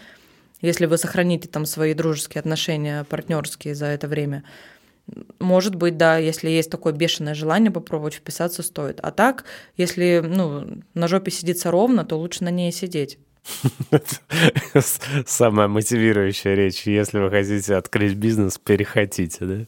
если 0.61 0.87
вы 0.87 0.97
сохраните 0.97 1.49
там 1.49 1.67
свои 1.67 1.95
дружеские 1.95 2.41
отношения, 2.41 3.05
партнерские 3.05 3.75
за 3.75 3.87
это 3.87 4.07
время. 4.07 4.45
Может 5.39 5.75
быть, 5.75 5.99
да, 5.99 6.17
если 6.17 6.49
есть 6.49 6.71
такое 6.71 6.93
бешеное 6.93 7.35
желание 7.35 7.71
попробовать 7.71 8.15
вписаться, 8.15 8.63
стоит. 8.63 9.01
А 9.03 9.11
так, 9.11 9.45
если 9.77 10.23
ну, 10.25 10.81
на 10.95 11.09
жопе 11.09 11.31
сидится 11.31 11.71
ровно, 11.71 12.05
то 12.05 12.17
лучше 12.17 12.45
на 12.45 12.51
ней 12.51 12.73
сидеть. 12.73 13.19
Самая 15.27 15.69
мотивирующая 15.69 16.55
речь. 16.55 16.83
Если 16.87 17.19
вы 17.19 17.31
хотите 17.31 17.77
открыть 17.77 18.15
бизнес, 18.15 18.59
перехотите, 18.59 19.45
да? 19.45 19.67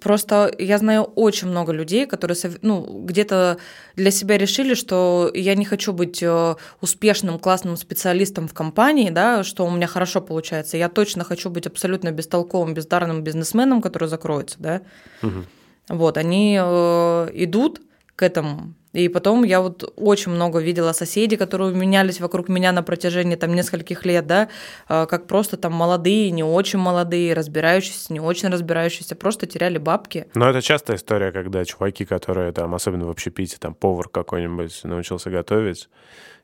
Просто 0.00 0.52
я 0.58 0.78
знаю 0.78 1.04
очень 1.04 1.46
много 1.46 1.72
людей, 1.72 2.06
которые 2.06 2.36
ну, 2.62 3.04
где-то 3.04 3.58
для 3.94 4.10
себя 4.10 4.36
решили, 4.36 4.74
что 4.74 5.30
я 5.32 5.54
не 5.54 5.64
хочу 5.64 5.92
быть 5.92 6.20
э, 6.24 6.56
успешным, 6.80 7.38
классным 7.38 7.76
специалистом 7.76 8.48
в 8.48 8.54
компании, 8.54 9.10
да, 9.10 9.44
что 9.44 9.64
у 9.64 9.70
меня 9.70 9.86
хорошо 9.86 10.20
получается. 10.20 10.76
Я 10.76 10.88
точно 10.88 11.22
хочу 11.22 11.50
быть 11.50 11.68
абсолютно 11.68 12.10
бестолковым, 12.10 12.74
бездарным 12.74 13.22
бизнесменом, 13.22 13.80
который 13.80 14.08
закроется. 14.08 14.56
Да. 14.58 14.82
Угу. 15.22 15.44
Вот, 15.90 16.18
они 16.18 16.58
э, 16.60 17.30
идут 17.34 17.80
к 18.16 18.22
этому. 18.22 18.74
И 18.94 19.08
потом 19.08 19.44
я 19.44 19.60
вот 19.60 19.92
очень 19.96 20.32
много 20.32 20.58
видела 20.58 20.92
соседей, 20.92 21.36
которые 21.36 21.74
менялись 21.74 22.18
вокруг 22.18 22.48
меня 22.48 22.72
на 22.72 22.82
протяжении 22.82 23.36
там 23.36 23.54
нескольких 23.54 24.06
лет, 24.06 24.26
да, 24.26 24.48
а, 24.88 25.04
как 25.04 25.26
просто 25.26 25.58
там 25.58 25.74
молодые, 25.74 26.30
не 26.30 26.42
очень 26.42 26.78
молодые, 26.78 27.34
разбирающиеся, 27.34 28.10
не 28.14 28.20
очень 28.20 28.48
разбирающиеся, 28.48 29.14
просто 29.14 29.46
теряли 29.46 29.76
бабки. 29.76 30.28
Но 30.34 30.48
это 30.48 30.62
частая 30.62 30.96
история, 30.96 31.30
когда 31.30 31.62
чуваки, 31.66 32.06
которые 32.06 32.52
там, 32.52 32.74
особенно 32.74 33.04
в 33.04 33.10
общепите, 33.10 33.58
там 33.60 33.74
повар 33.74 34.08
какой-нибудь 34.08 34.80
научился 34.84 35.28
готовить, 35.28 35.90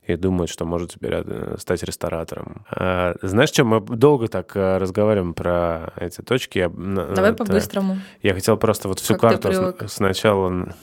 и 0.05 0.17
думает, 0.17 0.51
что 0.51 0.65
может 0.65 0.95
теперь 0.95 1.15
э, 1.15 1.55
стать 1.59 1.85
ресторатором. 1.85 2.67
А, 2.71 3.15
знаешь, 3.23 3.51
что 3.51 3.65
мы 3.65 3.81
долго 3.81 4.27
так 4.27 4.51
э, 4.57 4.79
разговариваем 4.79 5.33
про 5.33 5.93
эти 5.97 6.23
точки. 6.23 6.59
Я, 6.59 6.69
Давай 6.69 7.33
по-быстрому. 7.33 7.99
Я 8.21 8.35
хотел 8.35 8.57
просто 8.57 8.89
вот 8.89 8.99
всю 8.99 9.15
как 9.17 9.41
карту 9.41 9.89
сначала 9.89 10.75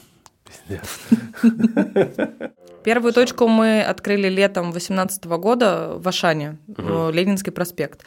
Первую 2.84 3.14
точку 3.14 3.48
мы 3.48 3.82
открыли 3.82 4.30
летом 4.30 4.72
2018 4.72 5.26
года 5.26 5.96
в 5.98 6.08
Ашане, 6.08 6.58
угу. 6.68 7.10
Ленинский 7.10 7.52
проспект. 7.52 8.04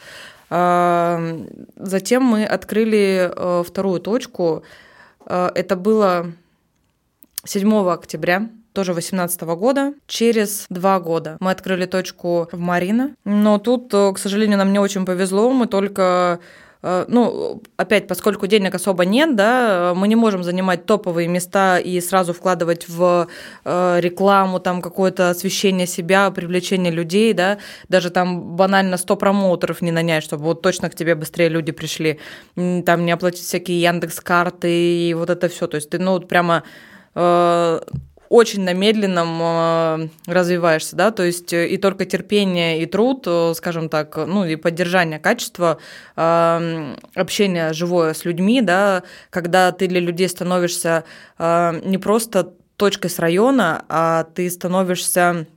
А, 0.49 1.21
затем 1.75 2.23
мы 2.23 2.45
открыли 2.45 3.31
э, 3.33 3.63
вторую 3.65 3.99
точку. 3.99 4.63
Э, 5.25 5.49
это 5.53 5.75
было 5.75 6.31
7 7.45 7.89
октября 7.89 8.49
тоже 8.73 8.93
2018 8.93 9.41
года. 9.41 9.93
Через 10.07 10.65
два 10.69 10.99
года 10.99 11.37
мы 11.39 11.51
открыли 11.51 11.85
точку 11.85 12.49
в 12.51 12.59
Марина. 12.59 13.15
Но 13.25 13.59
тут, 13.59 13.93
э, 13.93 14.11
к 14.13 14.17
сожалению, 14.17 14.57
нам 14.57 14.73
не 14.73 14.79
очень 14.79 15.05
повезло. 15.05 15.51
Мы 15.51 15.67
только 15.67 16.39
Э, 16.41 16.62
ну, 16.83 17.61
опять, 17.77 18.07
поскольку 18.07 18.45
денег 18.47 18.75
особо 18.75 19.05
нет, 19.05 19.35
да, 19.35 19.93
мы 19.95 20.09
не 20.09 20.15
можем 20.15 20.43
занимать 20.43 20.85
топовые 20.85 21.29
места 21.29 21.77
и 21.77 22.01
сразу 22.01 22.33
вкладывать 22.33 22.89
в 22.89 23.27
э, 23.63 23.99
рекламу, 24.01 24.59
там, 24.59 24.81
какое-то 24.81 25.29
освещение 25.29 25.87
себя, 25.87 26.29
привлечение 26.31 26.91
людей, 26.91 27.33
да, 27.33 27.57
даже 27.87 28.09
там 28.09 28.57
банально 28.57 28.97
100 28.97 29.15
промоутеров 29.15 29.81
не 29.81 29.91
нанять, 29.91 30.23
чтобы 30.23 30.43
вот 30.43 30.61
точно 30.61 30.89
к 30.89 30.95
тебе 30.95 31.15
быстрее 31.15 31.47
люди 31.47 31.71
пришли, 31.71 32.19
там 32.55 33.05
не 33.05 33.11
оплатить 33.13 33.45
всякие 33.45 33.81
Яндекс 33.81 34.19
карты 34.19 34.69
и 34.69 35.13
вот 35.13 35.29
это 35.29 35.47
все, 35.47 35.67
то 35.67 35.75
есть 35.75 35.89
ты, 35.89 35.99
ну, 35.99 36.19
прямо 36.19 36.63
э, 37.15 37.79
очень 38.33 38.63
на 38.63 38.73
медленном 38.73 39.39
э, 39.39 40.07
развиваешься, 40.25 40.95
да, 40.95 41.11
то 41.11 41.21
есть 41.21 41.53
э, 41.53 41.67
и 41.67 41.77
только 41.77 42.05
терпение 42.05 42.81
и 42.81 42.87
труд, 42.87 43.25
э, 43.27 43.53
скажем 43.55 43.89
так, 43.89 44.17
ну 44.17 44.43
и 44.43 44.55
поддержание 44.55 45.19
качества 45.19 45.77
общения 46.15 47.73
живое 47.73 48.13
с 48.13 48.25
людьми, 48.25 48.61
да, 48.61 49.03
когда 49.29 49.71
ты 49.71 49.87
для 49.87 49.99
людей 49.99 50.27
становишься 50.29 51.03
не 51.39 51.97
просто 51.97 52.53
точкой 52.77 53.09
с 53.09 53.19
района, 53.19 53.85
а 53.89 54.23
ты 54.23 54.49
становишься 54.49 55.47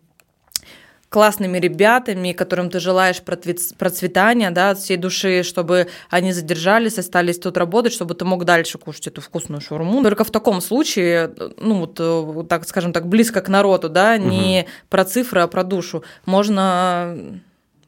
классными 1.09 1.59
ребятами, 1.59 2.33
которым 2.33 2.69
ты 2.69 2.81
желаешь 2.81 3.23
процветания, 3.23 4.51
да, 4.51 4.71
от 4.71 4.79
всей 4.79 4.97
души, 4.97 5.43
чтобы 5.43 5.89
они 6.11 6.33
задержались, 6.33 6.99
остались 6.99 7.39
тут 7.39 7.57
работать, 7.57 7.93
чтобы 7.93 8.15
ты 8.15 8.25
мог 8.25 8.45
дальше 8.45 8.79
кушать 8.79 9.07
эту 9.09 9.21
вкусную 9.21 9.61
шаурму. 9.61 10.03
Только 10.03 10.25
в 10.25 10.31
таком 10.31 10.61
случае, 10.61 11.33
ну, 11.59 11.81
вот, 11.81 11.99
э, 12.01 12.45
так 12.49 12.67
скажем 12.67 12.93
так, 12.93 13.07
близко 13.07 13.41
к 13.41 13.49
народу, 13.49 13.89
да, 13.89 14.19
не 14.19 14.63
угу. 14.63 14.71
про 14.89 15.05
цифры, 15.05 15.43
а 15.43 15.47
про 15.47 15.63
душу, 15.63 16.03
можно 16.25 17.17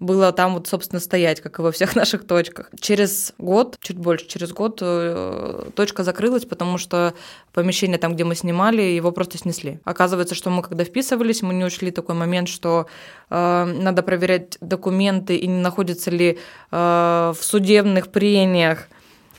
было 0.01 0.33
там 0.33 0.55
вот, 0.55 0.67
собственно, 0.67 1.01
стоять, 1.01 1.41
как 1.41 1.59
и 1.59 1.63
во 1.63 1.73
всех 1.73 1.97
наших 1.97 2.27
точках. 2.27 2.71
Через 2.81 3.35
год, 3.39 3.77
чуть 3.81 3.99
больше, 3.99 4.27
через 4.27 4.53
год 4.53 4.79
э, 4.81 5.71
точка 5.75 6.05
закрылась, 6.05 6.45
потому 6.45 6.79
что 6.79 7.15
помещение 7.53 7.99
там, 7.99 8.15
где 8.15 8.25
мы 8.25 8.35
снимали, 8.35 8.83
его 8.83 9.13
просто 9.13 9.39
снесли. 9.39 9.81
Оказывается, 9.85 10.35
что 10.35 10.51
мы, 10.51 10.63
когда 10.63 10.85
вписывались, 10.85 11.43
мы 11.43 11.55
не 11.55 11.65
учли 11.65 11.91
такой 11.91 12.15
момент, 12.15 12.49
что 12.49 12.87
э, 13.31 13.65
надо 13.65 14.03
проверять 14.03 14.59
документы 14.61 15.37
и 15.37 15.47
не 15.47 15.61
находится 15.61 16.11
ли 16.11 16.39
э, 16.71 17.33
в 17.37 17.39
судебных 17.41 18.09
прениях, 18.09 18.89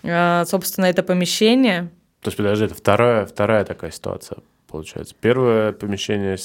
э, 0.04 0.44
собственно, 0.46 0.86
это 0.86 1.04
помещение. 1.04 1.89
То 2.22 2.28
есть, 2.28 2.38
подожди, 2.38 2.66
это 2.66 2.75
вторая, 2.75 3.25
вторая 3.25 3.63
такая 3.63 3.92
ситуация 3.92 4.39
получается. 4.70 5.16
Первое 5.20 5.72
помещение 5.72 6.38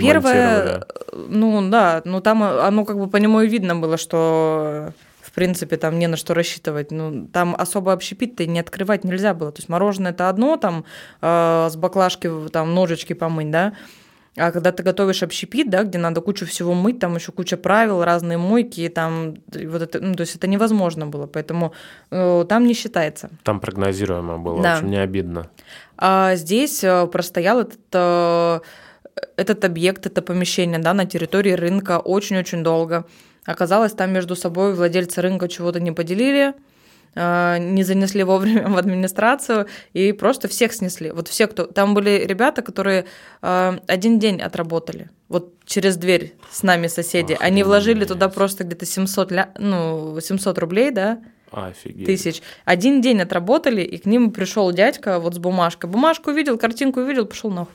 Первое, 0.00 0.84
ну 1.12 1.68
да, 1.70 2.02
ну 2.04 2.20
там 2.20 2.42
оно 2.42 2.84
как 2.84 2.98
бы 2.98 3.08
по 3.08 3.16
нему 3.16 3.40
и 3.40 3.48
видно 3.48 3.76
было, 3.76 3.96
что 3.96 4.92
в 5.20 5.32
принципе 5.32 5.76
там 5.76 5.98
не 5.98 6.06
на 6.06 6.16
что 6.16 6.34
рассчитывать. 6.34 6.92
Ну, 6.92 7.26
там 7.26 7.56
особо 7.58 7.92
общепит-то 7.92 8.46
не 8.46 8.60
открывать 8.60 9.02
нельзя 9.02 9.34
было. 9.34 9.50
То 9.50 9.58
есть 9.58 9.68
мороженое 9.68 10.12
это 10.12 10.28
одно, 10.28 10.56
там 10.56 10.84
э, 11.20 11.68
с 11.70 11.76
баклажки 11.76 12.30
там 12.52 12.74
ножички 12.74 13.14
помыть, 13.14 13.50
да, 13.50 13.74
а 14.36 14.50
когда 14.50 14.72
ты 14.72 14.82
готовишь 14.82 15.22
общепит, 15.22 15.70
да, 15.70 15.84
где 15.84 15.98
надо 15.98 16.20
кучу 16.20 16.44
всего 16.44 16.74
мыть, 16.74 16.98
там 16.98 17.14
еще 17.14 17.30
куча 17.30 17.56
правил, 17.56 18.02
разные 18.02 18.36
мойки, 18.36 18.88
там 18.88 19.36
вот 19.52 19.82
это, 19.82 20.00
ну, 20.00 20.14
то 20.14 20.22
есть 20.22 20.34
это 20.34 20.48
невозможно 20.48 21.06
было, 21.06 21.26
поэтому 21.26 21.72
э, 22.10 22.44
там 22.48 22.66
не 22.66 22.74
считается. 22.74 23.30
Там 23.44 23.60
прогнозируемо 23.60 24.38
было, 24.38 24.62
да. 24.62 24.78
очень 24.78 24.88
не 24.88 24.96
обидно. 24.96 25.50
А 25.96 26.34
здесь 26.34 26.82
э, 26.82 27.06
простоял 27.06 27.60
этот 27.60 27.80
э, 27.92 28.60
этот 29.36 29.64
объект, 29.64 30.06
это 30.06 30.22
помещение, 30.22 30.80
да, 30.80 30.94
на 30.94 31.06
территории 31.06 31.52
рынка 31.52 32.00
очень-очень 32.00 32.64
долго. 32.64 33.06
Оказалось, 33.44 33.92
там 33.92 34.12
между 34.12 34.34
собой 34.34 34.74
владельцы 34.74 35.20
рынка 35.20 35.48
чего-то 35.48 35.78
не 35.78 35.92
поделили, 35.92 36.54
не 37.14 37.82
занесли 37.84 38.24
вовремя 38.24 38.68
в 38.68 38.76
администрацию 38.76 39.66
и 39.92 40.12
просто 40.12 40.48
всех 40.48 40.72
снесли. 40.72 41.10
Вот 41.10 41.28
все, 41.28 41.46
кто... 41.46 41.64
Там 41.64 41.94
были 41.94 42.24
ребята, 42.26 42.62
которые 42.62 43.06
э, 43.42 43.78
один 43.86 44.18
день 44.18 44.40
отработали. 44.40 45.10
Вот 45.28 45.54
через 45.64 45.96
дверь 45.96 46.34
с 46.50 46.62
нами 46.62 46.86
соседи. 46.86 47.34
Охренеть. 47.34 47.42
Они 47.42 47.62
вложили 47.62 48.04
туда 48.04 48.28
просто 48.28 48.64
где-то 48.64 48.86
700, 48.86 49.32
ля... 49.32 49.50
ну, 49.58 50.18
700 50.20 50.58
рублей, 50.58 50.90
да, 50.90 51.20
Офигеть. 51.50 52.06
тысяч. 52.06 52.42
Один 52.64 53.00
день 53.00 53.20
отработали, 53.20 53.82
и 53.82 53.98
к 53.98 54.06
ним 54.06 54.32
пришел 54.32 54.70
дядька 54.72 55.18
вот 55.20 55.34
с 55.34 55.38
бумажкой. 55.38 55.88
Бумажку 55.90 56.30
увидел, 56.30 56.58
картинку 56.58 57.00
увидел, 57.00 57.26
пошел 57.26 57.50
нахуй. 57.50 57.72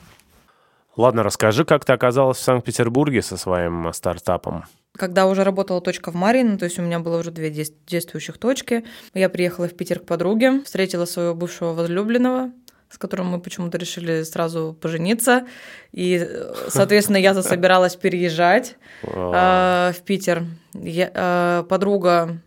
Ладно, 0.96 1.22
расскажи, 1.22 1.64
как 1.64 1.84
ты 1.84 1.92
оказалась 1.92 2.38
в 2.38 2.42
Санкт-Петербурге 2.42 3.22
со 3.22 3.36
своим 3.36 3.92
стартапом. 3.92 4.64
Когда 5.00 5.26
уже 5.26 5.44
работала 5.44 5.80
точка 5.80 6.10
в 6.10 6.14
Марин, 6.14 6.58
то 6.58 6.66
есть 6.66 6.78
у 6.78 6.82
меня 6.82 6.98
было 6.98 7.20
уже 7.20 7.30
две 7.30 7.48
действующих 7.48 8.36
точки, 8.36 8.84
я 9.14 9.30
приехала 9.30 9.66
в 9.66 9.74
Питер 9.74 10.00
к 10.00 10.04
подруге, 10.04 10.60
встретила 10.62 11.06
своего 11.06 11.34
бывшего 11.34 11.72
возлюбленного, 11.72 12.52
с 12.90 12.98
которым 12.98 13.28
мы 13.28 13.40
почему-то 13.40 13.78
решили 13.78 14.24
сразу 14.24 14.76
пожениться. 14.78 15.46
И, 15.92 16.28
соответственно, 16.68 17.16
я 17.16 17.32
засобиралась 17.32 17.96
переезжать 17.96 18.76
э, 19.02 19.92
в 19.96 20.02
Питер. 20.04 20.44
Э, 20.74 21.64
подруга 21.66 22.42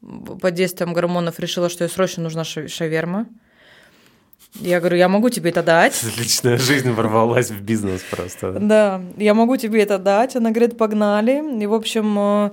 под 0.00 0.54
действием 0.54 0.94
гормонов 0.94 1.38
решила, 1.38 1.68
что 1.68 1.84
ей 1.84 1.88
срочно 1.88 2.24
нужна 2.24 2.42
шаверма. 2.42 3.28
Я 4.60 4.80
говорю, 4.80 4.96
я 4.96 5.08
могу 5.08 5.30
тебе 5.30 5.50
это 5.50 5.62
дать. 5.62 6.02
Личная 6.18 6.58
жизнь 6.58 6.90
ворвалась 6.90 7.50
в 7.50 7.62
бизнес 7.62 8.02
просто. 8.02 8.52
Да, 8.52 9.00
я 9.16 9.34
могу 9.34 9.56
тебе 9.56 9.82
это 9.82 9.98
дать. 9.98 10.36
Она 10.36 10.50
говорит, 10.50 10.76
погнали. 10.76 11.42
И, 11.62 11.66
в 11.66 11.74
общем, 11.74 12.18
э, 12.18 12.50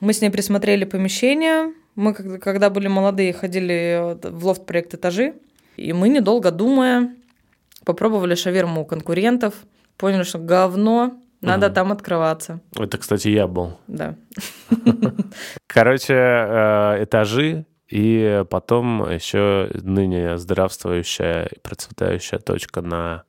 мы 0.00 0.12
с 0.12 0.20
ней 0.20 0.30
присмотрели 0.30 0.84
помещение. 0.84 1.72
Мы, 1.96 2.14
когда 2.14 2.70
были 2.70 2.88
молодые, 2.88 3.32
ходили 3.32 4.18
в 4.22 4.46
лофт-проект 4.46 4.94
«Этажи». 4.94 5.34
И 5.76 5.92
мы, 5.92 6.08
недолго 6.08 6.50
думая, 6.50 7.14
попробовали 7.84 8.34
шаверму 8.34 8.82
у 8.82 8.84
конкурентов. 8.84 9.54
Поняли, 9.96 10.22
что 10.22 10.38
говно, 10.38 11.18
надо 11.40 11.66
угу. 11.66 11.74
там 11.74 11.92
открываться. 11.92 12.60
Это, 12.78 12.98
кстати, 12.98 13.28
я 13.28 13.46
был. 13.46 13.78
Да. 13.86 14.16
Короче, 15.66 16.14
э, 16.14 17.04
этажи 17.04 17.64
и 17.88 18.44
потом 18.50 19.10
еще 19.10 19.70
ныне 19.74 20.38
здравствующая 20.38 21.46
и 21.46 21.58
процветающая 21.60 22.38
точка 22.38 22.80
на 22.80 23.24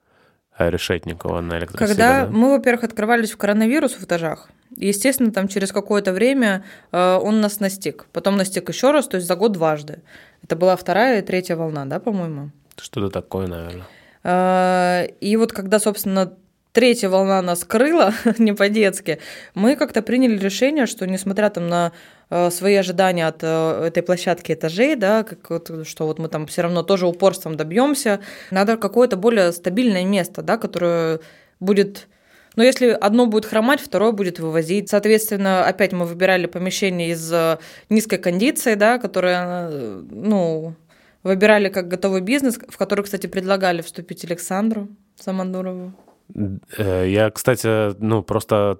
Решетникова 0.58 1.42
на 1.42 1.60
электросибе. 1.60 1.88
Когда 1.88 2.26
да? 2.26 2.32
мы, 2.32 2.50
во-первых, 2.58 2.84
открывались 2.86 3.32
в 3.32 3.38
коронавирус 3.38 3.94
в 3.94 4.04
этажах, 4.04 4.50
естественно, 4.76 5.32
там 5.32 5.48
через 5.48 5.72
какое-то 5.72 6.14
время 6.14 6.64
э, 6.92 7.20
он 7.22 7.42
нас 7.42 7.60
настиг. 7.60 8.08
Потом 8.12 8.38
настиг 8.38 8.68
еще 8.70 8.92
раз, 8.92 9.08
то 9.08 9.18
есть 9.18 9.28
за 9.28 9.36
год 9.36 9.52
дважды. 9.52 10.02
Это 10.44 10.56
была 10.56 10.76
вторая 10.76 11.20
и 11.20 11.26
третья 11.26 11.56
волна, 11.56 11.86
да, 11.86 12.00
по-моему? 12.00 12.50
Что-то 12.76 13.10
такое, 13.10 13.48
наверное. 13.48 13.86
Э, 14.24 15.08
и 15.22 15.38
вот 15.38 15.54
когда, 15.54 15.80
собственно, 15.80 16.34
третья 16.78 17.10
волна 17.10 17.42
нас 17.42 17.64
крыла, 17.64 18.14
не 18.38 18.54
по-детски, 18.54 19.18
мы 19.56 19.76
как-то 19.76 20.04
приняли 20.04 20.38
решение, 20.38 20.86
что 20.86 21.08
несмотря 21.08 21.50
там 21.50 21.68
на 21.68 21.92
э, 22.30 22.52
свои 22.52 22.76
ожидания 22.76 23.26
от 23.26 23.40
э, 23.42 23.86
этой 23.88 24.04
площадки 24.04 24.52
этажей, 24.52 24.96
да, 24.96 25.24
как 25.24 25.50
вот, 25.50 25.88
что 25.88 26.06
вот 26.06 26.20
мы 26.20 26.28
там 26.28 26.46
все 26.46 26.62
равно 26.62 26.84
тоже 26.84 27.08
упорством 27.08 27.58
добьемся, 27.58 28.20
надо 28.52 28.78
какое-то 28.78 29.18
более 29.18 29.54
стабильное 29.54 30.06
место, 30.06 30.44
да, 30.44 30.58
которое 30.58 31.20
будет 31.60 32.08
но 32.56 32.64
если 32.64 32.90
одно 32.90 33.26
будет 33.26 33.46
хромать, 33.46 33.80
второе 33.82 34.12
будет 34.12 34.40
вывозить. 34.40 34.90
Соответственно, 34.90 35.64
опять 35.66 35.94
мы 35.94 36.06
выбирали 36.06 36.46
помещение 36.46 37.10
из 37.10 37.34
э, 37.34 37.58
низкой 37.90 38.20
кондиции, 38.20 38.76
да, 38.76 39.00
которое, 39.00 39.70
ну, 40.12 40.76
выбирали 41.24 41.70
как 41.70 41.88
готовый 41.88 42.22
бизнес, 42.22 42.60
в 42.70 42.78
который, 42.78 43.04
кстати, 43.04 43.26
предлагали 43.26 43.82
вступить 43.82 44.26
Александру. 44.26 44.90
Самодурову. 45.16 45.94
Э, 46.36 47.06
я, 47.08 47.30
кстати, 47.32 47.96
ну, 48.02 48.24
просто 48.24 48.78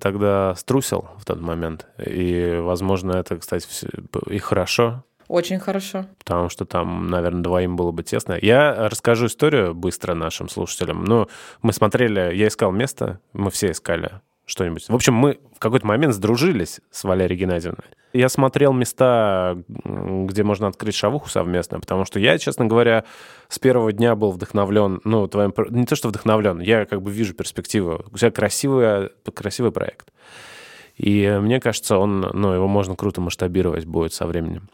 тогда 0.00 0.54
струсил 0.56 1.08
в 1.16 1.24
тот 1.24 1.40
момент. 1.40 1.86
И, 2.04 2.58
возможно, 2.60 3.12
это, 3.12 3.36
кстати, 3.36 3.66
и 4.28 4.38
хорошо. 4.38 5.04
Очень 5.28 5.58
хорошо. 5.58 6.06
Потому 6.18 6.48
что 6.48 6.64
там, 6.64 7.08
наверное, 7.08 7.42
двоим 7.42 7.76
было 7.76 7.92
бы 7.92 8.02
тесно. 8.02 8.38
Я 8.40 8.88
расскажу 8.88 9.26
историю 9.26 9.74
быстро 9.74 10.14
нашим 10.14 10.48
слушателям. 10.48 11.04
Ну, 11.04 11.28
мы 11.60 11.72
смотрели, 11.72 12.34
я 12.34 12.48
искал 12.48 12.72
место, 12.72 13.20
мы 13.34 13.50
все 13.50 13.72
искали 13.72 14.20
что-нибудь. 14.48 14.88
В 14.88 14.94
общем, 14.94 15.14
мы 15.14 15.38
в 15.54 15.58
какой-то 15.58 15.86
момент 15.86 16.14
сдружились 16.14 16.80
с 16.90 17.04
Валерией 17.04 17.38
Геннадьевной. 17.38 17.84
Я 18.14 18.30
смотрел 18.30 18.72
места, 18.72 19.62
где 19.68 20.42
можно 20.42 20.66
открыть 20.66 20.94
шавуху 20.94 21.28
совместно, 21.28 21.78
потому 21.78 22.06
что 22.06 22.18
я, 22.18 22.38
честно 22.38 22.64
говоря, 22.64 23.04
с 23.48 23.58
первого 23.58 23.92
дня 23.92 24.16
был 24.16 24.32
вдохновлен, 24.32 25.02
ну, 25.04 25.28
твоим, 25.28 25.52
не 25.68 25.84
то, 25.84 25.94
что 25.94 26.08
вдохновлен, 26.08 26.60
я 26.60 26.86
как 26.86 27.02
бы 27.02 27.10
вижу 27.10 27.34
перспективу. 27.34 28.06
У 28.10 28.16
тебя 28.16 28.30
красивый, 28.30 29.10
красивый 29.34 29.72
проект. 29.72 30.10
И 30.96 31.38
мне 31.40 31.60
кажется, 31.60 31.98
он, 31.98 32.20
ну, 32.32 32.52
его 32.52 32.66
можно 32.66 32.96
круто 32.96 33.20
масштабировать 33.20 33.84
будет 33.84 34.14
со 34.14 34.26
временем. 34.26 34.70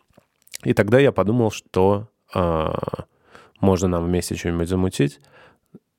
И 0.62 0.72
тогда 0.72 1.00
я 1.00 1.10
подумал, 1.10 1.50
что 1.50 2.08
э, 2.34 2.72
можно 3.60 3.88
нам 3.88 4.04
вместе 4.04 4.36
что-нибудь 4.36 4.68
замутить. 4.68 5.20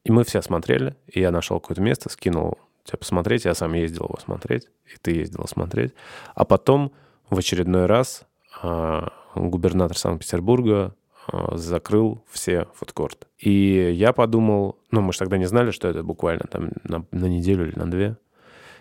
И 0.06 0.12
мы 0.12 0.24
все 0.24 0.42
смотрели, 0.42 0.96
и 1.08 1.20
я 1.20 1.32
нашел 1.32 1.60
какое-то 1.60 1.82
место, 1.82 2.10
скинул 2.10 2.58
тебя 2.86 2.98
посмотреть, 2.98 3.46
я 3.46 3.54
сам 3.54 3.74
ездил 3.74 4.06
его 4.06 4.18
смотреть, 4.24 4.70
и 4.86 4.98
ты 5.02 5.12
ездила 5.12 5.48
смотреть. 5.48 5.94
А 6.36 6.46
потом 6.46 6.94
в 7.30 7.38
очередной 7.38 7.88
раз 7.88 8.26
э, 8.62 9.08
губернатор 9.36 9.98
Санкт-Петербурга 9.98 10.96
э, 11.32 11.56
закрыл 11.56 12.24
все 12.30 12.68
фудкорты. 12.74 13.26
И 13.38 13.92
я 13.94 14.14
подумал, 14.14 14.78
ну, 14.92 15.02
мы 15.02 15.14
же 15.14 15.20
тогда 15.20 15.38
не 15.38 15.46
знали, 15.46 15.72
что 15.72 15.88
это 15.88 16.04
буквально 16.04 16.46
там 16.50 16.70
на, 16.84 17.06
на 17.12 17.26
неделю 17.26 17.68
или 17.68 17.78
на 17.78 17.90
две. 17.90 18.18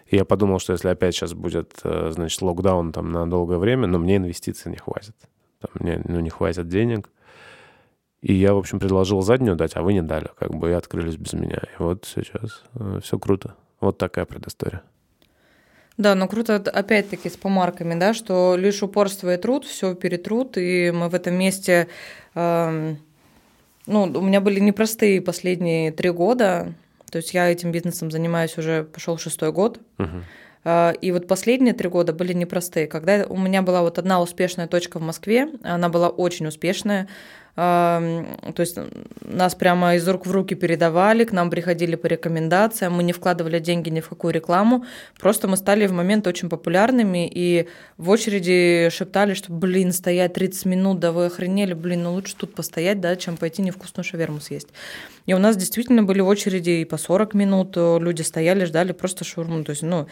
И 0.07 0.17
я 0.17 0.25
подумал, 0.27 0.59
что 0.59 0.73
если 0.73 0.89
опять 0.89 1.15
сейчас 1.15 1.33
будет, 1.33 1.81
э, 1.83 2.11
значит, 2.13 2.41
локдаун 2.43 2.93
там 2.93 3.11
на 3.11 3.29
долгое 3.29 3.59
время, 3.59 3.87
но 3.87 3.99
мне 3.99 4.17
инвестиций 4.17 4.71
не 4.71 4.77
хватит. 4.77 5.17
Там, 5.61 5.71
мне 5.81 6.01
ну, 6.05 6.21
не 6.21 6.31
хватит 6.31 6.69
денег. 6.69 7.11
И 8.21 8.35
я, 8.35 8.55
в 8.55 8.59
общем, 8.59 8.79
предложил 8.81 9.21
заднюю 9.23 9.57
дать, 9.57 9.77
а 9.77 9.83
вы 9.83 9.93
не 9.93 10.03
дали. 10.03 10.31
Как 10.39 10.55
бы 10.55 10.71
и 10.71 10.73
открылись 10.73 11.17
без 11.17 11.33
меня. 11.33 11.59
И 11.59 11.83
вот 11.83 12.05
сейчас 12.07 12.63
э, 12.75 13.01
все 13.03 13.19
круто. 13.19 13.55
Вот 13.85 13.99
такая 13.99 14.25
предыстория. 14.25 14.83
Да, 15.99 16.15
но 16.15 16.27
круто 16.27 16.57
опять-таки 16.57 17.29
с 17.29 17.37
помарками, 17.37 17.95
да, 18.01 18.15
что 18.15 18.57
лишь 18.57 18.83
упорство 18.83 19.35
и 19.35 19.37
труд, 19.37 19.67
все 19.67 19.95
перетрут, 19.95 20.57
и 20.57 20.91
мы 20.91 21.11
в 21.11 21.15
этом 21.15 21.35
месте, 21.35 21.89
э, 22.35 22.95
ну, 23.87 24.03
у 24.03 24.21
меня 24.23 24.41
были 24.41 24.59
непростые 24.59 25.21
последние 25.21 25.93
три 25.93 26.11
года, 26.11 26.73
то 27.13 27.19
есть 27.19 27.35
я 27.35 27.53
этим 27.53 27.73
бизнесом 27.73 28.11
занимаюсь 28.11 28.57
уже, 28.57 28.85
пошел 28.85 29.19
шестой 29.19 29.53
год, 29.53 29.79
uh-huh. 29.99 30.99
и 31.01 31.13
вот 31.13 31.29
последние 31.29 31.75
три 31.75 31.89
года 31.89 32.13
были 32.13 32.33
непростые. 32.33 32.89
Когда 32.89 33.27
у 33.29 33.37
меня 33.37 33.63
была 33.63 33.83
вот 33.83 33.99
одна 33.99 34.21
успешная 34.21 34.67
точка 34.67 34.99
в 34.99 35.03
Москве, 35.03 35.49
она 35.63 35.91
была 35.91 36.09
очень 36.09 36.47
успешная, 36.47 37.07
то 37.55 38.55
есть 38.59 38.77
нас 39.21 39.55
прямо 39.55 39.95
из 39.95 40.09
рук 40.09 40.27
в 40.27 40.31
руки 40.33 40.55
передавали, 40.55 41.25
к 41.25 41.33
нам 41.33 41.51
приходили 41.51 41.95
по 41.95 42.07
рекомендациям, 42.07 42.95
мы 42.95 43.05
не 43.05 43.13
вкладывали 43.13 43.61
деньги 43.61 43.91
ни 43.91 44.01
в 44.01 44.09
какую 44.09 44.35
рекламу, 44.35 44.85
просто 45.21 45.47
мы 45.47 45.57
стали 45.57 45.87
в 45.87 45.93
момент 45.93 46.27
очень 46.27 46.49
популярными 46.49 47.31
и 47.33 47.69
в 47.97 48.11
очереди 48.11 48.89
шептали, 48.91 49.35
что, 49.35 49.53
блин, 49.53 49.93
стоять 49.93 50.35
30 50.35 50.65
минут, 50.67 50.99
да 50.99 51.13
вы 51.13 51.27
охренели, 51.27 51.75
блин, 51.75 52.03
ну 52.03 52.15
лучше 52.15 52.35
тут 52.37 52.55
постоять, 52.55 53.01
да, 53.01 53.15
чем 53.15 53.37
пойти 53.37 53.63
невкусную 53.63 54.05
шаверму 54.05 54.41
съесть. 54.41 54.69
И 55.27 55.33
у 55.33 55.39
нас 55.39 55.57
действительно 55.57 56.03
были 56.03 56.21
в 56.21 56.27
очереди 56.27 56.71
и 56.71 56.85
по 56.85 56.99
40 56.99 57.35
минут, 57.35 57.75
э, 57.77 57.99
люди 58.01 58.23
стояли, 58.23 58.65
ждали 58.65 58.93
просто 58.93 59.25
шаурму. 59.25 59.65
То 59.65 59.71
есть, 59.71 59.83
ну, 59.83 60.07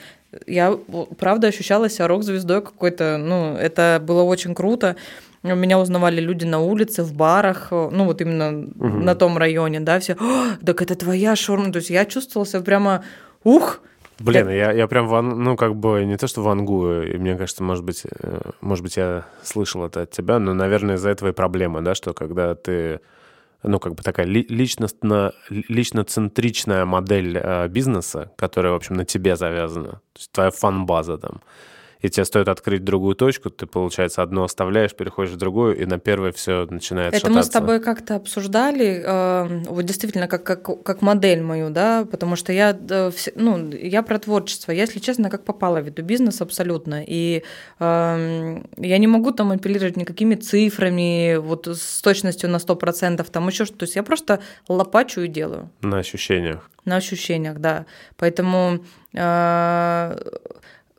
я 0.47 0.79
правда 1.19 1.49
ощущала 1.49 1.91
себя 1.91 2.07
рок-звездой 2.09 2.63
какой-то, 2.63 3.19
ну, 3.19 3.57
это 3.57 4.03
было 4.03 4.23
очень 4.23 4.55
круто. 4.55 4.97
Меня 5.43 5.79
узнавали 5.79 6.21
люди 6.21 6.45
на 6.45 6.61
улице, 6.61 7.03
в 7.03 7.15
барах, 7.15 7.69
ну 7.71 8.05
вот 8.05 8.21
именно 8.21 8.51
угу. 8.51 8.99
на 8.99 9.15
том 9.15 9.37
районе, 9.37 9.81
да, 9.81 9.99
все, 9.99 10.17
так 10.65 10.83
это 10.83 10.95
твоя 10.95 11.35
шаурма. 11.35 11.73
То 11.73 11.79
есть 11.79 11.91
я 11.91 12.05
чувствовала 12.05 12.47
себя 12.47 12.61
прямо, 12.63 13.05
ух, 13.43 13.81
Блин, 14.23 14.49
я, 14.51 14.73
я 14.73 14.87
прям, 14.87 15.09
ван, 15.09 15.43
ну, 15.43 15.57
как 15.57 15.75
бы, 15.75 16.05
не 16.05 16.17
то, 16.17 16.29
что 16.29 16.43
вангую, 16.43 17.13
и 17.13 17.17
мне 17.19 17.37
кажется, 17.37 17.65
может 17.65 17.85
быть, 17.85 18.05
э, 18.05 18.41
может 18.61 18.85
быть, 18.85 18.97
я 18.97 19.27
слышал 19.43 19.85
это 19.85 20.03
от 20.03 20.11
тебя, 20.11 20.39
но, 20.39 20.55
наверное, 20.55 20.95
из-за 20.95 21.11
этого 21.11 21.31
и 21.31 21.33
проблема, 21.33 21.83
да, 21.83 21.95
что 21.95 22.13
когда 22.13 22.55
ты, 22.55 23.01
ну, 23.65 23.81
как 23.81 23.95
бы 23.95 24.03
такая 24.03 24.27
личностно, 24.27 25.33
лично-центричная 25.49 26.85
модель 26.85 27.37
э, 27.37 27.67
бизнеса, 27.69 28.31
которая, 28.37 28.73
в 28.73 28.77
общем, 28.77 28.95
на 28.95 29.05
тебе 29.05 29.35
завязана, 29.35 29.91
то 30.13 30.19
есть 30.19 30.31
твоя 30.31 30.51
фан-база 30.51 31.19
там, 31.19 31.41
и 32.03 32.09
тебе 32.11 32.25
стоит 32.25 32.49
открыть 32.49 32.85
другую 32.85 33.15
точку, 33.15 33.49
ты, 33.49 33.67
получается, 33.67 34.23
одну 34.23 34.43
оставляешь, 34.43 34.95
переходишь 34.95 35.33
в 35.33 35.37
другую, 35.37 35.79
и 35.79 35.87
на 35.87 35.99
первой 35.99 36.33
все 36.33 36.67
начинает 36.69 37.15
Это 37.15 37.21
шататься. 37.21 37.39
мы 37.39 37.43
с 37.45 37.49
тобой 37.49 37.81
как-то 37.81 38.17
обсуждали, 38.17 39.03
э, 39.05 39.63
вот 39.69 39.85
действительно, 39.85 40.27
как, 40.27 40.43
как, 40.43 40.83
как 40.83 41.01
модель 41.01 41.43
мою, 41.43 41.71
да, 41.71 42.05
потому 42.05 42.35
что 42.35 42.53
я, 42.53 42.77
ну, 43.37 43.71
я 43.71 44.03
про 44.03 44.19
творчество, 44.19 44.73
я, 44.73 44.83
если 44.83 44.99
честно, 44.99 45.31
как 45.31 45.45
попала 45.45 45.81
в 45.81 45.87
эту 45.87 46.03
бизнес 46.03 46.41
абсолютно, 46.41 47.05
и 47.07 47.45
э, 47.79 48.63
я 48.77 48.99
не 48.99 49.07
могу 49.07 49.31
там 49.31 49.53
апеллировать 49.53 49.97
никакими 49.97 50.35
цифрами, 50.35 51.37
вот 51.37 51.69
с 51.69 52.03
точностью 52.03 52.51
на 52.51 52.57
100%, 52.57 53.25
там 53.31 53.47
еще 53.47 53.65
что-то, 53.65 53.81
то 53.81 53.85
есть 53.85 53.97
я 53.97 54.03
просто 54.03 54.41
лопачу 54.69 55.21
и 55.21 55.29
делаю. 55.29 55.71
На 55.83 55.99
ощущениях. 55.99 56.69
На 56.85 56.97
ощущениях, 56.97 57.59
да. 57.59 57.87
Поэтому 58.17 58.81
э, 59.15 60.17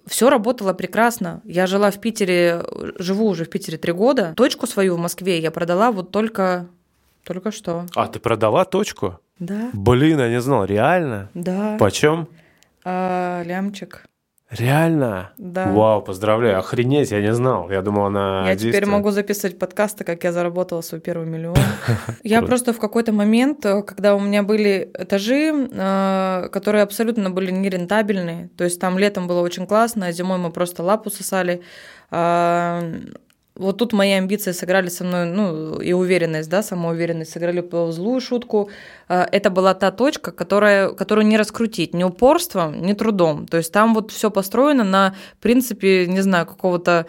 все 0.06 0.30
работало 0.30 0.74
прекрасно. 0.74 1.42
Я 1.46 1.68
жила 1.68 1.92
в 1.92 2.00
Питере, 2.00 2.64
живу 2.98 3.28
уже 3.28 3.46
в 3.46 3.50
Питере 3.50 3.78
три 3.78 3.94
года. 3.94 4.34
Точку 4.36 4.68
свою 4.68 4.96
в 4.96 5.00
Москве 5.00 5.40
я 5.40 5.52
продала 5.52 5.92
вот 5.92 6.12
только, 6.12 6.68
только 7.24 7.52
что. 7.52 7.86
А, 7.96 8.08
ты 8.08 8.20
продала 8.20 8.66
точку? 8.66 9.20
Да. 9.40 9.70
Блин, 9.74 10.20
я 10.20 10.30
не 10.30 10.42
знал, 10.42 10.66
реально? 10.66 11.30
Да. 11.34 11.78
Почем? 11.80 12.28
А, 12.84 13.44
лямчик. 13.44 14.06
Реально? 14.58 15.32
Да. 15.38 15.72
Вау, 15.72 16.02
поздравляю. 16.02 16.60
Охренеть, 16.60 17.12
я 17.12 17.22
не 17.22 17.34
знал. 17.34 17.70
Я 17.70 17.82
думал, 17.82 18.06
она 18.06 18.50
Я 18.50 18.56
теперь 18.56 18.86
могу 18.86 19.12
записывать 19.12 19.58
подкасты, 19.60 20.04
как 20.04 20.24
я 20.24 20.32
заработала 20.32 20.82
свой 20.82 21.02
первый 21.02 21.28
миллион. 21.28 21.56
Я 22.24 22.42
просто 22.42 22.74
в 22.74 22.80
какой-то 22.80 23.12
момент, 23.12 23.66
э, 23.66 23.82
когда 23.84 24.16
у 24.16 24.20
меня 24.20 24.44
были 24.44 24.92
этажи, 24.98 25.70
э, 25.72 26.50
которые 26.52 26.84
абсолютно 26.84 27.30
были 27.30 27.52
нерентабельные, 27.52 28.50
то 28.58 28.64
есть 28.64 28.80
там 28.80 28.98
летом 28.98 29.28
было 29.28 29.42
очень 29.42 29.66
классно, 29.68 30.08
а 30.08 30.12
зимой 30.12 30.38
мы 30.38 30.52
просто 30.52 30.84
лапу 30.84 31.10
сосали, 31.10 31.62
а, 32.12 32.84
вот 33.56 33.78
тут 33.78 33.94
мои 33.94 34.12
амбиции 34.12 34.52
сыграли 34.52 34.90
со 34.90 35.04
мной, 35.04 35.26
ну, 35.26 35.80
и 35.80 35.94
уверенность, 35.94 36.50
да, 36.50 36.64
самоуверенность 36.64 37.32
сыграли 37.32 37.62
по 37.62 37.92
злую 37.92 38.20
шутку. 38.20 38.70
А, 39.08 39.28
это 39.32 39.50
была 39.52 39.74
та 39.76 39.92
точка, 39.92 40.32
которая, 40.32 40.90
которую 40.90 41.28
не 41.28 41.38
раскрутить 41.38 41.94
ни 41.94 42.04
упорством, 42.04 42.82
ни 42.82 42.94
трудом. 42.94 43.46
То 43.46 43.58
есть 43.58 43.72
там 43.72 43.94
вот 43.94 44.12
все 44.12 44.32
построено 44.32 44.84
на 44.84 45.16
принципе, 45.40 46.08
не 46.08 46.22
знаю, 46.22 46.48
какого-то 46.48 47.06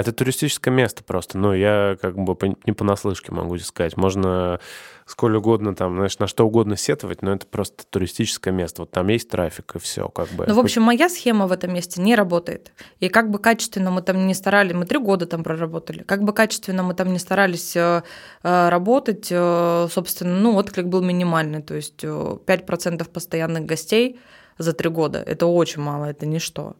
это 0.00 0.12
туристическое 0.12 0.72
место 0.72 1.02
просто. 1.02 1.38
Ну, 1.38 1.54
я 1.54 1.96
как 2.00 2.16
бы 2.16 2.36
не 2.66 2.72
понаслышке 2.72 3.32
могу 3.32 3.58
сказать. 3.58 3.96
Можно 3.96 4.60
сколь 5.06 5.36
угодно 5.36 5.74
там, 5.74 5.96
знаешь, 5.96 6.18
на 6.18 6.26
что 6.26 6.46
угодно 6.46 6.76
сетовать, 6.76 7.22
но 7.22 7.32
это 7.32 7.46
просто 7.46 7.84
туристическое 7.88 8.52
место. 8.52 8.82
Вот 8.82 8.90
там 8.90 9.08
есть 9.08 9.30
трафик 9.30 9.76
и 9.76 9.78
все, 9.78 10.08
как 10.08 10.28
бы. 10.30 10.44
Ну, 10.46 10.54
в 10.54 10.58
общем, 10.58 10.82
моя 10.82 11.08
схема 11.08 11.46
в 11.46 11.52
этом 11.52 11.72
месте 11.72 12.02
не 12.02 12.14
работает. 12.14 12.72
И 13.00 13.08
как 13.08 13.30
бы 13.30 13.38
качественно 13.38 13.90
мы 13.90 14.02
там 14.02 14.26
не 14.26 14.34
старались, 14.34 14.74
мы 14.74 14.84
три 14.84 14.98
года 14.98 15.26
там 15.26 15.42
проработали, 15.42 16.02
как 16.02 16.24
бы 16.24 16.34
качественно 16.34 16.82
мы 16.82 16.92
там 16.94 17.12
не 17.12 17.18
старались 17.18 17.74
э, 17.76 18.02
э, 18.42 18.68
работать, 18.68 19.28
э, 19.30 19.88
собственно, 19.90 20.36
ну, 20.36 20.56
отклик 20.56 20.86
был 20.86 21.02
минимальный. 21.02 21.62
То 21.62 21.74
есть 21.74 22.04
5% 22.04 23.08
постоянных 23.08 23.64
гостей 23.64 24.20
за 24.58 24.72
три 24.72 24.90
года– 24.90 25.22
это 25.26 25.46
очень 25.46 25.80
мало, 25.80 26.06
это 26.06 26.26
ничто. 26.26 26.76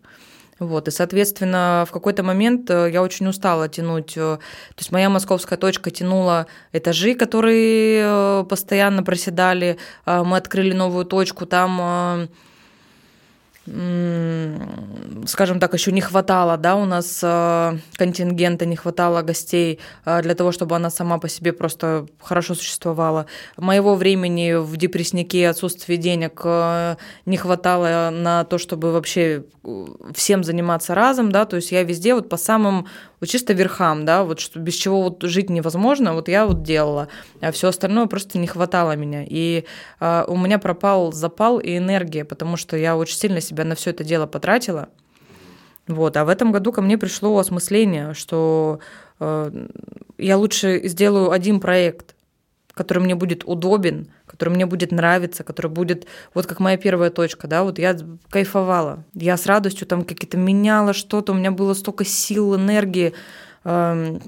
Вот, 0.59 0.88
и, 0.88 0.90
соответственно, 0.90 1.85
в 1.87 1.92
какой-то 1.92 2.23
момент 2.23 2.71
э, 2.71 2.90
я 2.90 3.03
очень 3.03 3.29
устала 3.29 3.69
тянуть. 3.69 4.16
Э, 4.16 4.38
то 4.38 4.79
есть 4.79 4.90
моя 4.90 5.11
московская 5.11 5.59
точка 5.59 5.90
тянула 5.90 6.47
этажи, 6.73 7.14
которые 7.14 8.03
э, 8.03 8.45
постоянно 8.49 9.03
проседали. 9.03 9.77
Мы 10.07 10.37
открыли 10.37 10.73
новую 10.73 11.05
точку, 11.05 11.45
там 11.45 12.29
скажем 13.66 15.59
так, 15.59 15.74
еще 15.74 15.90
не 15.90 16.00
хватало, 16.00 16.57
да, 16.57 16.76
у 16.76 16.85
нас 16.85 17.20
э, 17.22 17.79
контингента, 17.96 18.64
не 18.64 18.76
хватало 18.76 19.22
гостей 19.22 19.81
э, 20.05 20.22
для 20.22 20.35
того, 20.35 20.52
чтобы 20.52 20.76
она 20.76 20.88
сама 20.88 21.18
по 21.18 21.29
себе 21.29 21.52
просто 21.52 22.07
хорошо 22.20 22.55
существовала. 22.55 23.26
Моего 23.57 23.96
времени 23.96 24.55
в 24.55 24.76
депресснике, 24.76 25.48
отсутствие 25.48 25.98
денег 25.98 26.42
э, 26.44 26.96
не 27.26 27.37
хватало 27.37 28.11
на 28.12 28.44
то, 28.44 28.59
чтобы 28.59 28.92
вообще 28.92 29.42
всем 30.14 30.44
заниматься 30.44 30.94
разом, 30.94 31.33
да, 31.33 31.44
то 31.44 31.57
есть 31.57 31.72
я 31.72 31.83
везде 31.83 32.14
вот 32.14 32.29
по 32.29 32.37
самым 32.37 32.87
вот 33.20 33.29
чисто 33.29 33.52
верхам, 33.52 34.05
да, 34.05 34.24
вот 34.24 34.40
что 34.40 34.59
без 34.59 34.74
чего 34.74 35.02
вот 35.02 35.22
жить 35.22 35.50
невозможно, 35.50 36.14
вот 36.14 36.29
я 36.29 36.46
вот 36.46 36.62
делала, 36.62 37.09
а 37.40 37.52
все 37.52 37.68
остальное 37.68 38.07
просто 38.07 38.38
не 38.38 38.46
хватало 38.46 38.96
меня. 38.96 39.24
И 39.26 39.64
э, 40.00 40.24
у 40.26 40.37
меня 40.37 40.59
пропал 40.59 41.12
запал 41.12 41.59
и 41.59 41.76
энергия, 41.76 42.24
потому 42.24 42.57
что 42.57 42.76
я 42.76 42.96
очень 42.96 43.16
сильно 43.16 43.40
себя 43.40 43.64
на 43.64 43.74
все 43.74 43.90
это 43.90 44.05
дело 44.05 44.26
потратила. 44.26 44.88
Вот, 45.87 46.16
а 46.16 46.24
в 46.24 46.29
этом 46.29 46.50
году 46.50 46.72
ко 46.72 46.83
мне 46.83 46.98
пришло 46.98 47.38
осмысление, 47.38 48.12
что 48.12 48.81
э, 49.20 49.66
я 50.18 50.37
лучше 50.37 50.81
сделаю 50.88 51.31
один 51.31 51.61
проект, 51.61 52.15
который 52.76 52.98
мне 52.98 53.14
будет 53.14 53.42
удобен, 53.46 54.08
который 54.26 54.50
мне 54.50 54.66
будет 54.66 54.92
нравиться, 54.92 55.44
который 55.44 55.70
будет, 55.70 56.06
вот 56.34 56.46
как 56.46 56.60
моя 56.60 56.76
первая 56.76 57.08
точка, 57.08 57.48
да, 57.48 57.64
вот 57.64 57.78
я 57.78 57.96
кайфовала, 58.28 59.02
я 59.14 59.38
с 59.38 59.46
радостью 59.46 59.86
там 59.86 60.04
какие-то 60.04 60.36
меняла 60.36 60.92
что-то, 60.92 61.32
у 61.32 61.34
меня 61.34 61.50
было 61.50 61.72
столько 61.72 62.04
сил, 62.04 62.54
энергии, 62.54 63.14
э, 63.64 64.18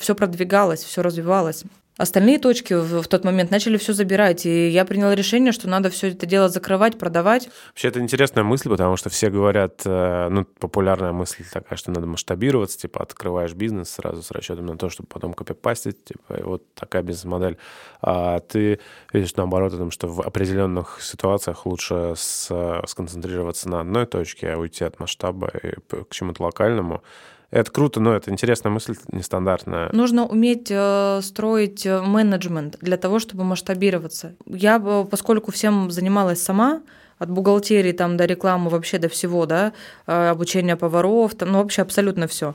все 0.00 0.14
продвигалось, 0.16 0.82
все 0.82 1.00
развивалось. 1.00 1.62
Остальные 1.98 2.38
точки 2.38 2.72
в, 2.72 3.02
в 3.02 3.06
тот 3.06 3.22
момент 3.22 3.50
начали 3.50 3.76
все 3.76 3.92
забирать, 3.92 4.46
и 4.46 4.68
я 4.68 4.86
приняла 4.86 5.14
решение, 5.14 5.52
что 5.52 5.68
надо 5.68 5.90
все 5.90 6.08
это 6.08 6.24
дело 6.24 6.48
закрывать, 6.48 6.98
продавать. 6.98 7.50
Вообще 7.68 7.88
это 7.88 8.00
интересная 8.00 8.44
мысль, 8.44 8.70
потому 8.70 8.96
что 8.96 9.10
все 9.10 9.28
говорят, 9.28 9.82
э, 9.84 10.28
ну, 10.30 10.44
популярная 10.44 11.12
мысль 11.12 11.44
такая, 11.52 11.76
что 11.76 11.90
надо 11.90 12.06
масштабироваться, 12.06 12.78
типа 12.78 13.02
открываешь 13.02 13.52
бизнес 13.52 13.90
сразу 13.90 14.22
с 14.22 14.30
расчетом 14.30 14.66
на 14.66 14.78
то, 14.78 14.88
чтобы 14.88 15.08
потом 15.08 15.34
копипастить, 15.34 16.02
типа, 16.02 16.34
и 16.34 16.42
вот 16.42 16.74
такая 16.74 17.02
бизнес-модель. 17.02 17.58
А 18.00 18.40
ты 18.40 18.80
видишь 19.12 19.36
наоборот, 19.36 19.74
о 19.74 19.76
том, 19.76 19.90
что 19.90 20.08
в 20.08 20.22
определенных 20.22 20.98
ситуациях 21.02 21.66
лучше 21.66 22.14
с, 22.16 22.82
сконцентрироваться 22.86 23.68
на 23.68 23.80
одной 23.80 24.06
точке, 24.06 24.48
а 24.48 24.56
уйти 24.56 24.84
от 24.84 24.98
масштаба 24.98 25.52
и 25.62 25.74
к 25.90 26.10
чему-то 26.10 26.42
локальному. 26.42 27.02
Это 27.52 27.70
круто, 27.70 28.00
но 28.00 28.14
это 28.14 28.30
интересная 28.30 28.72
мысль, 28.72 28.96
нестандартная. 29.12 29.90
Нужно 29.92 30.26
уметь 30.26 30.68
э, 30.70 31.20
строить 31.22 31.84
э, 31.84 32.00
менеджмент 32.00 32.78
для 32.80 32.96
того, 32.96 33.18
чтобы 33.18 33.44
масштабироваться. 33.44 34.34
Я, 34.46 34.80
поскольку 34.80 35.52
всем 35.52 35.90
занималась 35.90 36.42
сама, 36.42 36.80
от 37.18 37.30
бухгалтерии 37.30 37.92
там 37.92 38.16
до 38.16 38.24
рекламы 38.24 38.70
вообще 38.70 38.96
до 38.96 39.10
всего, 39.10 39.44
да, 39.44 39.74
э, 40.06 40.30
обучения 40.30 40.76
поваров, 40.76 41.34
там, 41.34 41.52
ну 41.52 41.58
вообще 41.58 41.82
абсолютно 41.82 42.26
все. 42.26 42.54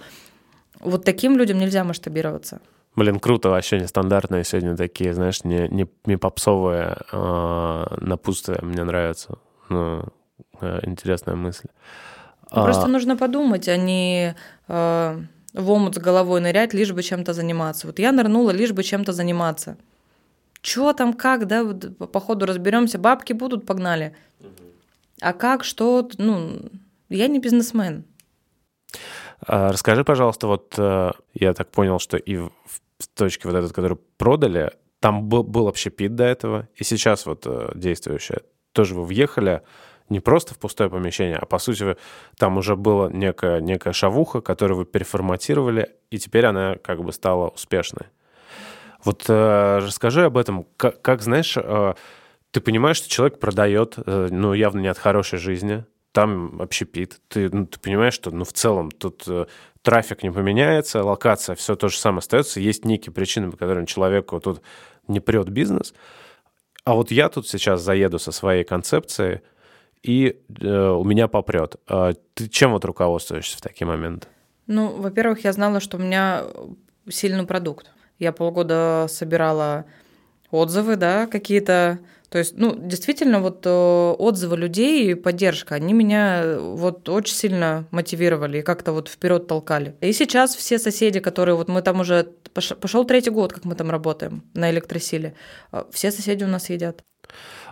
Вот 0.79 1.05
таким 1.05 1.37
людям 1.37 1.59
нельзя 1.59 1.83
масштабироваться. 1.83 2.59
Блин, 2.95 3.19
круто, 3.19 3.49
вообще 3.49 3.79
нестандартные 3.79 4.43
сегодня 4.43 4.75
такие, 4.75 5.13
знаешь, 5.13 5.43
не, 5.43 5.67
не, 5.67 5.87
не 6.05 6.17
попсовые 6.17 6.97
э, 7.11 7.85
напутствия, 8.01 8.57
мне 8.63 8.83
нравятся. 8.83 9.37
Ну, 9.69 10.05
э, 10.59 10.79
интересная 10.81 11.35
мысль. 11.35 11.67
Ну, 12.51 12.63
просто 12.63 12.85
а... 12.85 12.87
нужно 12.87 13.17
подумать, 13.17 13.67
а 13.67 13.77
не 13.77 14.35
э, 14.67 15.21
в 15.53 15.71
омут 15.71 15.95
с 15.95 15.97
головой 15.97 16.41
нырять, 16.41 16.73
лишь 16.73 16.93
бы 16.93 17.03
чем-то 17.03 17.33
заниматься. 17.33 17.87
Вот 17.87 17.99
я 17.99 18.11
нырнула, 18.11 18.51
лишь 18.51 18.71
бы 18.71 18.83
чем-то 18.83 19.11
заниматься. 19.11 19.77
Чё 20.61 20.93
там, 20.93 21.13
как, 21.13 21.47
да, 21.47 21.63
по 21.63 22.19
ходу 22.19 22.45
разберемся, 22.45 22.97
бабки 22.97 23.33
будут, 23.33 23.65
погнали. 23.65 24.15
А 25.21 25.33
как, 25.33 25.63
что, 25.63 26.09
ну, 26.17 26.61
я 27.09 27.27
не 27.27 27.39
бизнесмен. 27.39 28.03
А, 29.45 29.71
расскажи, 29.71 30.03
пожалуйста, 30.03 30.47
вот 30.47 30.75
э, 30.77 31.11
я 31.33 31.53
так 31.53 31.69
понял, 31.69 31.99
что 31.99 32.17
и 32.17 32.37
в 32.37 32.51
точке 33.15 33.47
вот 33.47 33.55
этот, 33.55 33.73
который 33.73 33.97
продали, 34.17 34.71
там 34.99 35.27
был, 35.27 35.43
был 35.43 35.67
общепит 35.67 36.15
до 36.15 36.23
этого, 36.23 36.67
и 36.75 36.83
сейчас 36.83 37.25
вот 37.25 37.43
э, 37.45 37.71
действующая. 37.75 38.41
Тоже 38.71 38.95
вы 38.95 39.05
въехали, 39.05 39.61
не 40.09 40.19
просто 40.19 40.53
в 40.53 40.59
пустое 40.59 40.89
помещение, 40.89 41.37
а 41.37 41.45
по 41.45 41.59
сути 41.59 41.97
там 42.37 42.57
уже 42.57 42.75
была 42.75 43.09
некая, 43.11 43.59
некая 43.59 43.93
шавуха, 43.93 44.41
которую 44.41 44.77
вы 44.77 44.85
переформатировали, 44.85 45.95
и 46.09 46.17
теперь 46.17 46.45
она 46.45 46.75
как 46.75 47.03
бы 47.03 47.11
стала 47.11 47.49
успешной. 47.49 48.07
Вот 49.03 49.25
э, 49.27 49.79
расскажи 49.79 50.25
об 50.25 50.37
этом. 50.37 50.65
Как, 50.77 51.01
как 51.01 51.21
знаешь, 51.21 51.55
э, 51.57 51.93
ты 52.51 52.61
понимаешь, 52.61 52.97
что 52.97 53.09
человек 53.09 53.39
продает, 53.39 53.95
э, 53.97 54.29
ну, 54.31 54.53
явно 54.53 54.79
не 54.79 54.87
от 54.87 54.97
хорошей 54.97 55.39
жизни, 55.39 55.85
там 56.13 56.61
общепит. 56.61 57.19
Ты, 57.27 57.49
ну, 57.49 57.67
ты 57.67 57.79
понимаешь, 57.79 58.13
что 58.13 58.31
ну, 58.31 58.43
в 58.43 58.53
целом 58.53 58.89
тут 58.89 59.23
э, 59.27 59.45
трафик 59.81 60.23
не 60.23 60.31
поменяется, 60.31 61.03
локация, 61.03 61.55
все 61.55 61.75
то 61.75 61.89
же 61.89 61.97
самое 61.97 62.19
остается. 62.19 62.59
Есть 62.59 62.85
некие 62.85 63.13
причины, 63.13 63.51
по 63.51 63.57
которым 63.57 63.85
человеку 63.85 64.39
тут 64.39 64.61
не 65.07 65.19
прет 65.19 65.49
бизнес. 65.49 65.93
А 66.83 66.93
вот 66.93 67.11
я 67.11 67.29
тут 67.29 67.47
сейчас 67.47 67.81
заеду 67.81 68.19
со 68.19 68.31
своей 68.31 68.63
концепцией– 68.63 69.41
и 70.03 70.39
э, 70.61 70.89
у 70.89 71.03
меня 71.03 71.27
попрет. 71.27 71.75
Э, 71.89 72.13
ты 72.33 72.47
чем 72.47 72.71
вот 72.71 72.85
руководствуешься 72.85 73.57
в 73.57 73.61
такие 73.61 73.87
моменты? 73.87 74.27
Ну, 74.67 74.89
во-первых, 74.89 75.43
я 75.43 75.53
знала, 75.53 75.79
что 75.79 75.97
у 75.97 75.99
меня 75.99 76.43
сильный 77.09 77.45
продукт. 77.45 77.91
Я 78.19 78.31
полгода 78.31 79.07
собирала 79.09 79.85
отзывы, 80.51 80.95
да, 80.95 81.27
какие-то. 81.27 81.99
То 82.29 82.39
есть, 82.39 82.57
ну, 82.57 82.75
действительно, 82.75 83.39
вот 83.39 83.65
э, 83.65 83.69
отзывы 83.69 84.57
людей 84.57 85.11
и 85.11 85.13
поддержка, 85.13 85.75
они 85.75 85.93
меня 85.93 86.41
э, 86.43 86.59
вот 86.59 87.07
очень 87.07 87.35
сильно 87.35 87.87
мотивировали 87.91 88.57
и 88.57 88.61
как-то 88.61 88.91
вот 88.91 89.07
вперед 89.07 89.47
толкали. 89.47 89.95
И 90.01 90.11
сейчас 90.11 90.53
все 90.53 90.77
соседи, 90.77 91.21
которые 91.21 91.55
вот 91.55 91.69
мы 91.69 91.81
там 91.81 92.01
уже 92.01 92.27
пошел 92.53 93.05
третий 93.05 93.29
год, 93.29 93.53
как 93.53 93.63
мы 93.63 93.75
там 93.75 93.89
работаем 93.89 94.43
на 94.53 94.69
электросиле, 94.71 95.35
э, 95.71 95.85
все 95.91 96.11
соседи 96.11 96.43
у 96.43 96.47
нас 96.47 96.69
едят. 96.69 97.01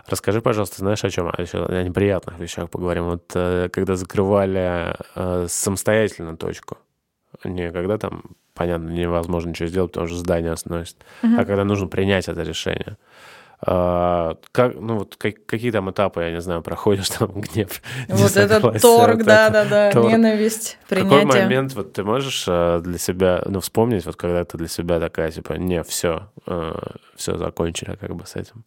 Расскажи, 0.08 0.40
пожалуйста, 0.40 0.78
знаешь, 0.78 1.04
о 1.04 1.10
чем? 1.10 1.32
Еще 1.38 1.64
о 1.64 1.82
неприятных 1.82 2.38
вещах 2.38 2.70
поговорим. 2.70 3.04
Вот 3.04 3.32
э, 3.34 3.68
когда 3.72 3.96
закрывали 3.96 4.94
э, 5.14 5.46
самостоятельно 5.48 6.36
точку, 6.36 6.78
не 7.42 7.72
когда 7.72 7.98
там, 7.98 8.22
понятно, 8.54 8.88
невозможно 8.90 9.50
ничего 9.50 9.68
сделать, 9.68 9.90
потому 9.92 10.06
что 10.06 10.16
здание 10.16 10.56
сносит, 10.56 10.96
угу. 11.22 11.34
а 11.38 11.44
когда 11.44 11.64
нужно 11.64 11.88
принять 11.88 12.28
это 12.28 12.42
решение. 12.42 12.96
А, 13.58 14.36
как, 14.52 14.74
ну 14.78 14.98
вот 14.98 15.16
как, 15.16 15.44
какие 15.46 15.70
там 15.70 15.90
этапы, 15.90 16.20
я 16.20 16.30
не 16.30 16.40
знаю, 16.40 16.62
проходишь 16.62 17.08
там 17.08 17.32
гнев. 17.40 17.82
Вот 18.08 18.36
этот 18.36 18.80
торг, 18.80 19.24
да, 19.24 19.50
да, 19.50 19.64
да, 19.64 19.92
ненависть, 20.00 20.78
принятие. 20.88 21.22
Какой 21.22 21.40
момент 21.40 21.74
вот 21.74 21.94
ты 21.94 22.04
можешь 22.04 22.44
э, 22.46 22.80
для 22.84 22.98
себя, 22.98 23.42
ну 23.46 23.60
вспомнить, 23.60 24.04
вот 24.06 24.14
когда 24.16 24.44
ты 24.44 24.56
для 24.58 24.68
себя 24.68 25.00
такая 25.00 25.32
типа, 25.32 25.54
не, 25.54 25.82
все, 25.82 26.28
все 27.16 27.38
закончили 27.38 27.96
как 27.96 28.14
бы 28.14 28.26
с 28.26 28.36
этим. 28.36 28.62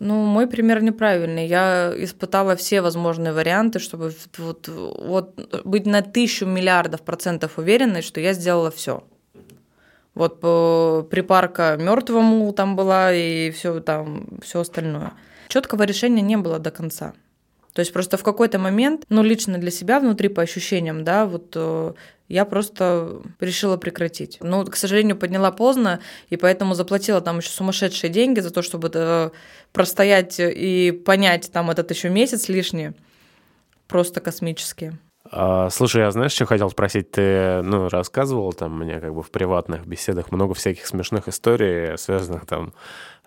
Ну, 0.00 0.24
мой 0.24 0.46
пример 0.46 0.82
неправильный. 0.82 1.46
Я 1.46 1.92
испытала 1.96 2.54
все 2.54 2.82
возможные 2.82 3.32
варианты, 3.32 3.80
чтобы 3.80 4.12
вот, 4.38 4.68
вот 4.68 5.62
быть 5.64 5.86
на 5.86 6.02
тысячу 6.02 6.46
миллиардов 6.46 7.02
процентов 7.02 7.58
уверенной, 7.58 8.02
что 8.02 8.20
я 8.20 8.32
сделала 8.32 8.70
все. 8.70 9.02
Вот 10.14 10.40
припарка 11.10 11.76
мертвому 11.78 12.52
там 12.52 12.76
была 12.76 13.12
и 13.12 13.50
все 13.50 13.80
там, 13.80 14.38
все 14.42 14.60
остальное. 14.60 15.12
Четкого 15.48 15.82
решения 15.82 16.22
не 16.22 16.36
было 16.36 16.58
до 16.58 16.70
конца. 16.70 17.14
То 17.78 17.82
есть 17.82 17.92
просто 17.92 18.16
в 18.16 18.24
какой-то 18.24 18.58
момент, 18.58 19.04
ну, 19.08 19.22
лично 19.22 19.56
для 19.56 19.70
себя 19.70 20.00
внутри 20.00 20.26
по 20.26 20.42
ощущениям, 20.42 21.04
да, 21.04 21.26
вот 21.26 21.52
э, 21.54 21.92
я 22.26 22.44
просто 22.44 23.22
решила 23.38 23.76
прекратить. 23.76 24.38
Но, 24.40 24.64
к 24.64 24.74
сожалению, 24.74 25.16
подняла 25.16 25.52
поздно, 25.52 26.00
и 26.28 26.36
поэтому 26.36 26.74
заплатила 26.74 27.20
там 27.20 27.38
еще 27.38 27.50
сумасшедшие 27.50 28.10
деньги 28.10 28.40
за 28.40 28.50
то, 28.50 28.62
чтобы 28.62 28.88
это 28.88 29.30
простоять 29.72 30.40
и 30.40 30.90
понять 30.90 31.52
там 31.52 31.70
этот 31.70 31.92
еще 31.92 32.08
месяц 32.08 32.48
лишний. 32.48 32.94
Просто 33.86 34.20
космические. 34.20 34.98
А, 35.30 35.70
слушай, 35.70 36.00
я 36.00 36.10
знаешь, 36.10 36.32
что 36.32 36.46
хотел 36.46 36.70
спросить? 36.70 37.12
Ты, 37.12 37.62
ну, 37.62 37.88
рассказывал 37.88 38.52
там 38.54 38.78
мне 38.78 38.98
как 38.98 39.14
бы 39.14 39.22
в 39.22 39.30
приватных 39.30 39.86
беседах 39.86 40.32
много 40.32 40.54
всяких 40.54 40.84
смешных 40.84 41.28
историй, 41.28 41.96
связанных 41.96 42.44
там 42.46 42.72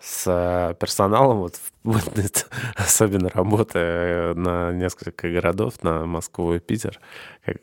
с 0.02 0.24
э, 0.26 0.74
персоналом, 0.80 1.40
вот, 1.40 1.60
особенно 2.76 3.30
работая 3.30 4.34
на 4.34 4.72
несколько 4.72 5.30
городов, 5.30 5.84
на 5.84 6.06
Москву 6.06 6.56
и 6.56 6.60
Питер. 6.60 7.00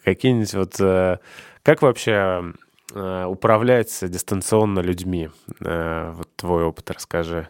Какие-нибудь 0.04 0.54
вот... 0.54 0.80
Э, 0.80 1.18
как 1.62 1.82
вообще 1.82 2.54
э, 2.94 3.24
управлять 3.24 3.92
дистанционно 4.02 4.80
людьми? 4.80 5.30
Вот 5.60 6.28
твой 6.36 6.64
опыт 6.64 6.90
расскажи. 6.90 7.48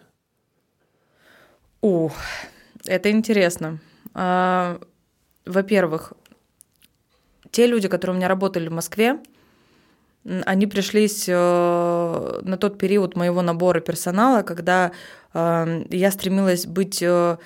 Ух, 1.80 2.12
это 2.86 3.10
интересно. 3.10 3.78
А, 4.14 4.80
во-первых, 5.46 6.14
те 7.50 7.66
люди, 7.66 7.88
которые 7.88 8.16
у 8.16 8.18
меня 8.18 8.28
работали 8.28 8.68
в 8.68 8.72
Москве, 8.72 9.20
они 10.46 10.66
пришлись 10.66 11.24
э, 11.28 12.40
на 12.42 12.56
тот 12.56 12.78
период 12.78 13.16
моего 13.16 13.42
набора 13.42 13.80
персонала, 13.80 14.42
когда 14.42 14.92
э, 15.34 15.84
я 15.90 16.10
стремилась 16.10 16.66
быть 16.66 17.02
э, 17.02 17.38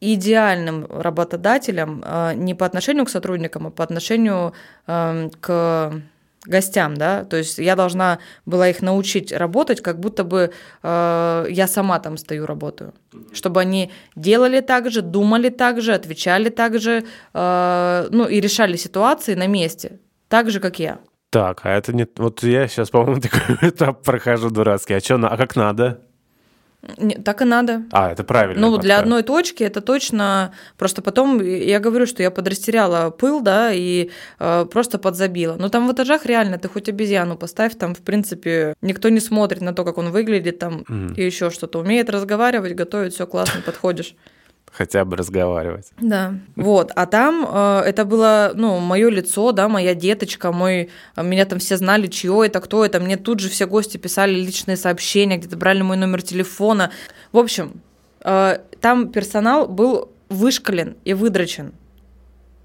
идеальным 0.00 0.86
работодателем 0.90 2.04
не 2.36 2.54
по 2.54 2.66
отношению 2.66 3.06
к 3.06 3.10
сотрудникам, 3.10 3.68
а 3.68 3.70
по 3.70 3.82
отношению 3.82 4.52
к 4.86 6.02
гостям, 6.46 6.94
да, 6.96 7.24
то 7.24 7.36
есть 7.36 7.58
я 7.58 7.74
должна 7.74 8.18
была 8.46 8.68
их 8.68 8.82
научить 8.82 9.32
работать, 9.32 9.80
как 9.80 9.98
будто 9.98 10.24
бы 10.24 10.52
э, 10.82 11.46
я 11.48 11.66
сама 11.66 11.98
там 12.00 12.16
стою, 12.18 12.46
работаю, 12.46 12.92
чтобы 13.32 13.60
они 13.60 13.90
делали 14.14 14.60
так 14.60 14.90
же, 14.90 15.00
думали 15.00 15.48
так 15.48 15.80
же, 15.80 15.94
отвечали 15.94 16.50
так 16.50 16.78
же, 16.78 17.04
э, 17.32 18.08
ну 18.10 18.26
и 18.26 18.40
решали 18.40 18.76
ситуации 18.76 19.34
на 19.34 19.46
месте, 19.46 20.00
так 20.28 20.50
же, 20.50 20.60
как 20.60 20.78
я. 20.78 20.98
Так, 21.34 21.62
а 21.64 21.70
это 21.70 21.92
не... 21.92 22.06
Вот 22.16 22.44
я 22.44 22.68
сейчас, 22.68 22.90
по-моему, 22.90 23.20
такой 23.20 23.68
этап 23.68 24.04
прохожу 24.04 24.50
дурацкий. 24.50 24.94
А 24.94 25.00
что, 25.00 25.16
а 25.16 25.36
как 25.36 25.56
надо? 25.56 25.98
Не, 26.96 27.16
так 27.16 27.42
и 27.42 27.44
надо. 27.44 27.82
А, 27.90 28.12
это 28.12 28.22
правильно. 28.22 28.60
Ну, 28.60 28.78
для 28.78 29.00
одной 29.00 29.24
точки 29.24 29.64
это 29.64 29.80
точно. 29.80 30.52
Просто 30.78 31.02
потом 31.02 31.42
я 31.42 31.80
говорю, 31.80 32.06
что 32.06 32.22
я 32.22 32.30
подрастеряла 32.30 33.10
пыл, 33.10 33.40
да, 33.40 33.72
и 33.72 34.10
э, 34.38 34.66
просто 34.70 34.98
подзабила. 34.98 35.56
Но 35.58 35.70
там 35.70 35.88
в 35.88 35.92
этажах 35.92 36.24
реально 36.24 36.56
ты 36.58 36.68
хоть 36.68 36.88
обезьяну 36.88 37.36
поставь, 37.36 37.76
там, 37.76 37.96
в 37.96 38.02
принципе, 38.02 38.74
никто 38.80 39.08
не 39.08 39.18
смотрит 39.18 39.60
на 39.60 39.72
то, 39.72 39.84
как 39.84 39.98
он 39.98 40.12
выглядит, 40.12 40.60
там, 40.60 40.84
mm. 40.88 41.16
и 41.16 41.24
еще 41.26 41.50
что-то. 41.50 41.80
Умеет 41.80 42.10
разговаривать, 42.10 42.76
готовить, 42.76 43.14
все 43.14 43.26
классно, 43.26 43.60
подходишь 43.60 44.14
хотя 44.74 45.04
бы 45.04 45.16
разговаривать. 45.16 45.92
Да. 46.00 46.34
Вот. 46.56 46.90
А 46.96 47.06
там 47.06 47.46
э, 47.48 47.82
это 47.86 48.04
было, 48.04 48.52
ну, 48.54 48.80
мое 48.80 49.08
лицо, 49.08 49.52
да, 49.52 49.68
моя 49.68 49.94
деточка, 49.94 50.50
мой, 50.50 50.90
меня 51.16 51.44
там 51.44 51.60
все 51.60 51.76
знали, 51.76 52.08
чье 52.08 52.42
это, 52.44 52.60
кто 52.60 52.84
это. 52.84 52.98
Мне 52.98 53.16
тут 53.16 53.38
же 53.38 53.48
все 53.48 53.66
гости 53.66 53.98
писали 53.98 54.34
личные 54.34 54.76
сообщения, 54.76 55.38
где-то 55.38 55.56
брали 55.56 55.82
мой 55.82 55.96
номер 55.96 56.22
телефона. 56.22 56.90
В 57.30 57.38
общем, 57.38 57.80
э, 58.24 58.58
там 58.80 59.12
персонал 59.12 59.68
был 59.68 60.10
вышкален 60.28 60.96
и 61.04 61.14
выдрачен 61.14 61.72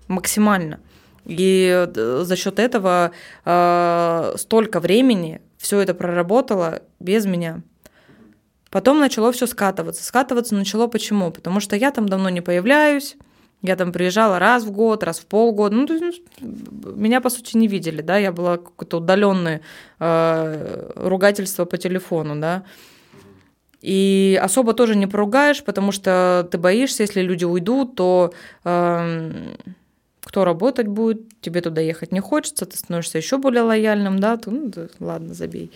максимально. 0.07 0.79
И 1.25 1.87
э, 1.95 2.23
за 2.23 2.35
счет 2.35 2.57
этого 2.57 3.11
э, 3.45 4.33
столько 4.37 4.79
времени 4.79 5.41
все 5.59 5.79
это 5.79 5.93
проработало 5.93 6.81
без 6.99 7.27
меня. 7.27 7.61
Потом 8.69 8.99
начало 8.99 9.31
все 9.31 9.47
скатываться. 9.47 10.03
Скатываться 10.03 10.55
начало 10.55 10.87
почему? 10.87 11.31
Потому 11.31 11.59
что 11.59 11.75
я 11.75 11.91
там 11.91 12.07
давно 12.07 12.29
не 12.29 12.41
появляюсь, 12.41 13.17
я 13.61 13.75
там 13.75 13.91
приезжала 13.91 14.39
раз 14.39 14.63
в 14.63 14.71
год, 14.71 15.03
раз 15.03 15.19
в 15.19 15.25
полгода. 15.25 15.75
Ну, 15.75 15.85
то 15.85 15.93
есть, 15.93 16.21
ну, 16.39 16.93
меня, 16.95 17.19
по 17.19 17.29
сути, 17.29 17.57
не 17.57 17.67
видели, 17.67 18.01
да, 18.01 18.17
я 18.17 18.31
была 18.31 18.57
какое-то 18.57 18.97
удаленное 18.97 19.61
э, 19.99 20.91
ругательство 20.95 21.65
по 21.65 21.77
телефону, 21.77 22.39
да. 22.39 22.63
И 23.81 24.39
особо 24.41 24.73
тоже 24.73 24.95
не 24.95 25.07
поругаешь, 25.07 25.63
потому 25.63 25.91
что 25.91 26.47
ты 26.51 26.57
боишься, 26.57 27.03
если 27.03 27.21
люди 27.21 27.45
уйдут, 27.45 27.95
то 27.95 28.33
э, 28.63 29.31
кто 30.23 30.43
работать 30.43 30.87
будет, 30.87 31.21
тебе 31.41 31.61
туда 31.61 31.81
ехать 31.81 32.11
не 32.11 32.19
хочется, 32.19 32.65
ты 32.65 32.77
становишься 32.77 33.17
еще 33.17 33.37
более 33.37 33.63
лояльным, 33.63 34.19
да, 34.19 34.37
то, 34.37 34.51
ну, 34.51 34.67
да, 34.67 34.87
ладно, 34.99 35.33
забей. 35.33 35.71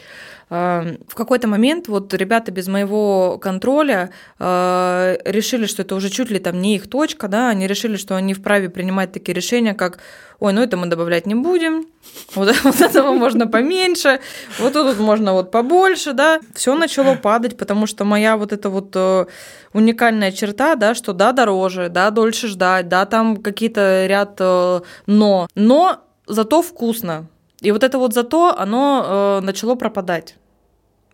В 0.50 1.16
какой-то 1.16 1.48
момент 1.48 1.88
вот 1.88 2.14
ребята 2.14 2.52
без 2.52 2.68
моего 2.68 3.40
контроля 3.42 4.12
а, 4.38 5.18
решили, 5.26 5.66
что 5.66 5.82
это 5.82 5.96
уже 5.96 6.10
чуть 6.10 6.30
ли 6.30 6.40
там 6.40 6.62
не 6.62 6.76
их 6.76 6.90
точка, 6.90 7.28
да, 7.28 7.50
они 7.50 7.66
решили, 7.66 7.96
что 7.96 8.16
они 8.16 8.34
вправе 8.34 8.70
принимать 8.70 9.12
такие 9.12 9.34
решения, 9.34 9.74
как 9.74 10.00
ой, 10.44 10.52
ну 10.52 10.62
это 10.62 10.76
мы 10.76 10.88
добавлять 10.88 11.26
не 11.26 11.36
будем, 11.36 11.88
вот, 12.36 12.54
вот 12.64 12.82
этого 12.82 13.14
можно 13.14 13.48
поменьше, 13.48 14.20
вот 14.60 14.74
тут 14.74 15.00
можно 15.00 15.32
вот 15.32 15.52
побольше, 15.52 16.12
да. 16.12 16.42
Все 16.54 16.76
начало 16.76 17.16
падать, 17.16 17.58
потому 17.58 17.88
что 17.88 18.04
моя 18.04 18.36
вот 18.36 18.52
эта 18.52 18.70
вот 18.70 18.92
э, 18.94 19.26
уникальная 19.72 20.34
черта, 20.34 20.76
да, 20.76 20.96
что 20.96 21.14
да, 21.14 21.32
дороже, 21.32 21.88
да, 21.88 22.10
дольше 22.10 22.50
ждать, 22.50 22.90
да, 22.90 23.06
там 23.06 23.38
какие-то 23.38 24.06
ряд 24.06 24.36
э, 24.40 24.82
но, 25.06 25.48
но 25.56 26.00
зато 26.28 26.62
вкусно. 26.62 27.28
И 27.62 27.72
вот 27.72 27.84
это 27.84 27.98
вот 27.98 28.14
зато, 28.14 28.54
оно 28.58 29.40
э, 29.40 29.46
начало 29.46 29.76
пропадать 29.76 30.36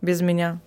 без 0.02 0.22
меня. 0.22 0.60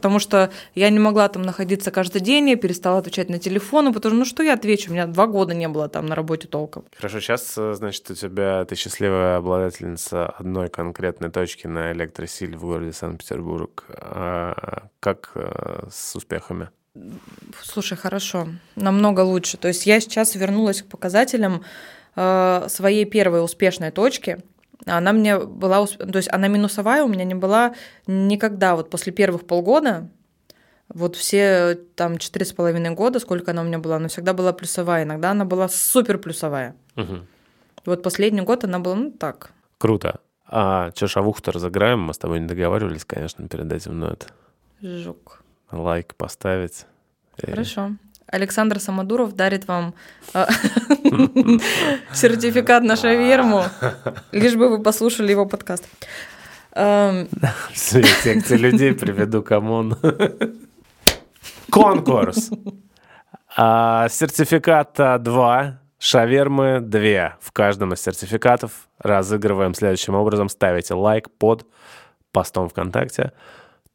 Потому 0.00 0.18
что 0.18 0.50
я 0.74 0.88
не 0.88 0.98
могла 0.98 1.28
там 1.28 1.42
находиться 1.42 1.90
каждый 1.90 2.22
день, 2.22 2.48
я 2.48 2.56
перестала 2.56 3.00
отвечать 3.00 3.28
на 3.28 3.38
телефоны, 3.38 3.92
потому 3.92 4.12
что, 4.12 4.18
ну 4.18 4.24
что 4.24 4.42
я 4.42 4.54
отвечу, 4.54 4.90
у 4.90 4.94
меня 4.94 5.06
два 5.06 5.26
года 5.26 5.52
не 5.52 5.68
было 5.68 5.90
там 5.90 6.06
на 6.06 6.14
работе 6.14 6.48
толком. 6.48 6.86
Хорошо, 6.96 7.20
сейчас, 7.20 7.52
э, 7.58 7.74
значит, 7.74 8.10
у 8.10 8.14
тебя, 8.14 8.64
ты 8.64 8.76
счастливая 8.76 9.36
обладательница 9.36 10.26
одной 10.26 10.70
конкретной 10.70 11.30
точки 11.30 11.66
на 11.66 11.92
электросиле 11.92 12.56
в 12.56 12.62
городе 12.62 12.94
Санкт-Петербург. 12.94 13.84
А 13.90 14.84
как 15.00 15.32
э, 15.34 15.82
с 15.92 16.16
успехами? 16.16 16.70
Слушай, 17.62 17.98
хорошо, 17.98 18.48
намного 18.76 19.20
лучше. 19.20 19.58
То 19.58 19.68
есть 19.68 19.84
я 19.84 20.00
сейчас 20.00 20.34
вернулась 20.34 20.80
к 20.80 20.86
показателям 20.86 21.62
э, 22.16 22.66
своей 22.70 23.04
первой 23.04 23.44
успешной 23.44 23.90
точки– 23.90 24.38
она 24.86 25.12
мне 25.12 25.38
была, 25.38 25.86
то 25.86 26.16
есть 26.16 26.32
она 26.32 26.48
минусовая 26.48 27.04
у 27.04 27.08
меня 27.08 27.24
не 27.24 27.34
была 27.34 27.74
никогда. 28.06 28.76
Вот 28.76 28.90
после 28.90 29.12
первых 29.12 29.46
полгода, 29.46 30.08
вот 30.88 31.16
все 31.16 31.78
там 31.94 32.18
четыре 32.18 32.44
с 32.44 32.52
половиной 32.52 32.90
года, 32.90 33.20
сколько 33.20 33.52
она 33.52 33.62
у 33.62 33.64
меня 33.64 33.78
была, 33.78 33.96
она 33.96 34.08
всегда 34.08 34.32
была 34.32 34.52
плюсовая. 34.52 35.04
Иногда 35.04 35.30
она 35.30 35.44
была 35.44 35.68
супер 35.68 36.18
плюсовая. 36.18 36.74
Угу. 36.96 37.18
Вот 37.86 38.02
последний 38.02 38.42
год 38.42 38.64
она 38.64 38.78
была, 38.78 38.94
ну 38.94 39.10
так. 39.10 39.50
Круто. 39.78 40.20
А 40.46 40.90
что, 40.94 41.06
шавуху-то 41.06 41.52
разыграем? 41.52 42.00
Мы 42.00 42.12
с 42.12 42.18
тобой 42.18 42.40
не 42.40 42.46
договаривались, 42.46 43.04
конечно, 43.04 43.46
перед 43.46 43.70
этим, 43.72 44.00
но 44.00 44.08
это... 44.08 44.26
Жук. 44.82 45.42
Лайк 45.70 46.16
поставить. 46.16 46.86
Хорошо. 47.40 47.92
Александр 48.26 48.80
Самодуров 48.80 49.34
дарит 49.34 49.66
вам 49.68 49.94
а, 50.34 50.48
сертификат 52.12 52.82
на 52.82 52.96
шаверму, 52.96 53.64
лишь 54.32 54.54
бы 54.54 54.68
вы 54.68 54.82
послушали 54.82 55.30
его 55.30 55.46
подкаст. 55.46 55.84
Секции 57.74 58.56
людей 58.56 58.94
приведу, 58.94 59.42
come 59.42 59.73
on. 59.73 59.96
Конкурс. 61.70 62.50
А, 63.56 64.08
сертификата 64.08 65.18
2, 65.18 65.80
шавермы 65.98 66.80
2. 66.80 67.36
В 67.40 67.52
каждом 67.52 67.92
из 67.92 68.00
сертификатов 68.00 68.88
разыгрываем 68.98 69.74
следующим 69.74 70.14
образом. 70.14 70.48
Ставите 70.48 70.94
лайк 70.94 71.30
под 71.30 71.66
постом 72.32 72.68
ВКонтакте. 72.68 73.32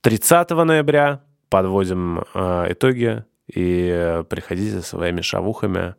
30 0.01 0.49
ноября 0.51 1.21
подводим 1.49 2.25
э, 2.33 2.71
итоги 2.71 3.23
и 3.47 4.23
приходите 4.29 4.81
со 4.81 4.87
своими 4.87 5.21
шавухами 5.21 5.79
э, 5.79 5.93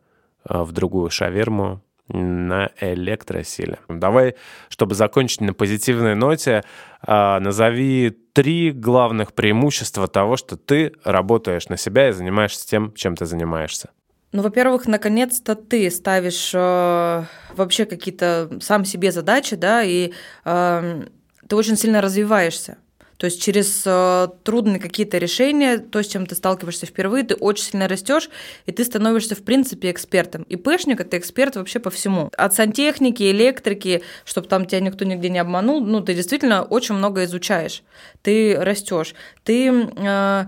в 0.49 0.71
другую 0.71 1.09
шаверму 1.09 1.81
на 2.09 2.71
электросиле. 2.79 3.79
Давай, 3.89 4.35
чтобы 4.69 4.95
закончить 4.95 5.41
на 5.41 5.53
позитивной 5.53 6.15
ноте, 6.15 6.63
э, 7.05 7.39
назови 7.39 8.17
три 8.33 8.71
главных 8.71 9.33
преимущества 9.33 10.07
того, 10.07 10.37
что 10.37 10.55
ты 10.55 10.93
работаешь 11.03 11.67
на 11.69 11.77
себя 11.77 12.09
и 12.09 12.13
занимаешься 12.13 12.67
тем, 12.67 12.93
чем 12.93 13.15
ты 13.15 13.25
занимаешься. 13.25 13.89
Ну, 14.31 14.41
во-первых, 14.41 14.87
наконец-то 14.87 15.55
ты 15.55 15.89
ставишь 15.89 16.51
э, 16.53 17.23
вообще 17.55 17.85
какие-то 17.85 18.57
сам 18.61 18.85
себе 18.85 19.11
задачи, 19.11 19.55
да, 19.55 19.83
и 19.83 20.13
э, 20.45 21.03
ты 21.47 21.55
очень 21.55 21.77
сильно 21.77 22.01
развиваешься. 22.01 22.77
То 23.17 23.25
есть 23.25 23.41
через 23.41 23.83
э, 23.85 24.27
трудные 24.43 24.79
какие-то 24.79 25.17
решения, 25.17 25.79
то, 25.79 26.01
с 26.01 26.07
чем 26.07 26.25
ты 26.25 26.35
сталкиваешься 26.35 26.85
впервые, 26.85 27.23
ты 27.23 27.35
очень 27.35 27.65
сильно 27.65 27.87
растешь, 27.87 28.29
и 28.67 28.71
ты 28.71 28.83
становишься, 28.83 29.35
в 29.35 29.43
принципе, 29.43 29.89
экспертом. 29.91 30.43
И 30.43 30.55
пэшник– 30.55 30.99
это 31.01 31.17
эксперт 31.17 31.55
вообще 31.55 31.79
по 31.79 31.89
всему. 31.89 32.29
От 32.37 32.53
сантехники, 32.53 33.23
электрики, 33.31 34.03
чтобы 34.23 34.47
там 34.47 34.65
тебя 34.65 34.81
никто 34.81 35.03
нигде 35.03 35.29
не 35.29 35.39
обманул, 35.39 35.81
ну, 35.81 36.01
ты 36.01 36.13
действительно 36.13 36.63
очень 36.63 36.95
много 36.95 37.23
изучаешь. 37.23 37.83
Ты 38.21 38.55
растешь. 38.55 39.15
Ты 39.43 39.89
э, 39.95 40.45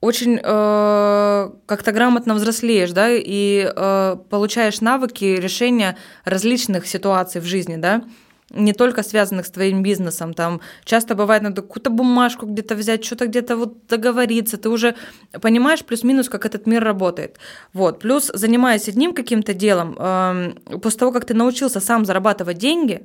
очень 0.00 0.40
э, 0.42 1.50
как-то 1.66 1.92
грамотно 1.92 2.34
взрослеешь, 2.34 2.90
да, 2.90 3.08
и 3.10 3.70
э, 3.72 4.16
получаешь 4.28 4.80
навыки 4.80 5.24
решения 5.24 5.96
различных 6.24 6.88
ситуаций 6.88 7.40
в 7.40 7.44
жизни, 7.44 7.76
да 7.76 8.02
не 8.50 8.72
только 8.72 9.02
связанных 9.02 9.46
с 9.46 9.50
твоим 9.50 9.82
бизнесом. 9.82 10.34
Там 10.34 10.60
часто 10.84 11.14
бывает, 11.14 11.42
надо 11.42 11.62
какую-то 11.62 11.90
бумажку 11.90 12.46
где-то 12.46 12.74
взять, 12.74 13.04
что-то 13.04 13.26
где-то 13.26 13.56
вот 13.56 13.86
договориться. 13.86 14.56
Ты 14.56 14.68
уже 14.68 14.94
понимаешь 15.40 15.84
плюс-минус, 15.84 16.28
как 16.28 16.44
этот 16.46 16.66
мир 16.66 16.82
работает. 16.84 17.38
Вот. 17.72 18.00
Плюс, 18.00 18.30
занимаясь 18.34 18.88
одним 18.88 19.14
каким-то 19.14 19.54
делом, 19.54 19.96
э, 19.98 20.52
после 20.82 20.98
того, 20.98 21.12
как 21.12 21.24
ты 21.24 21.34
научился 21.34 21.80
сам 21.80 22.04
зарабатывать 22.04 22.58
деньги, 22.58 23.02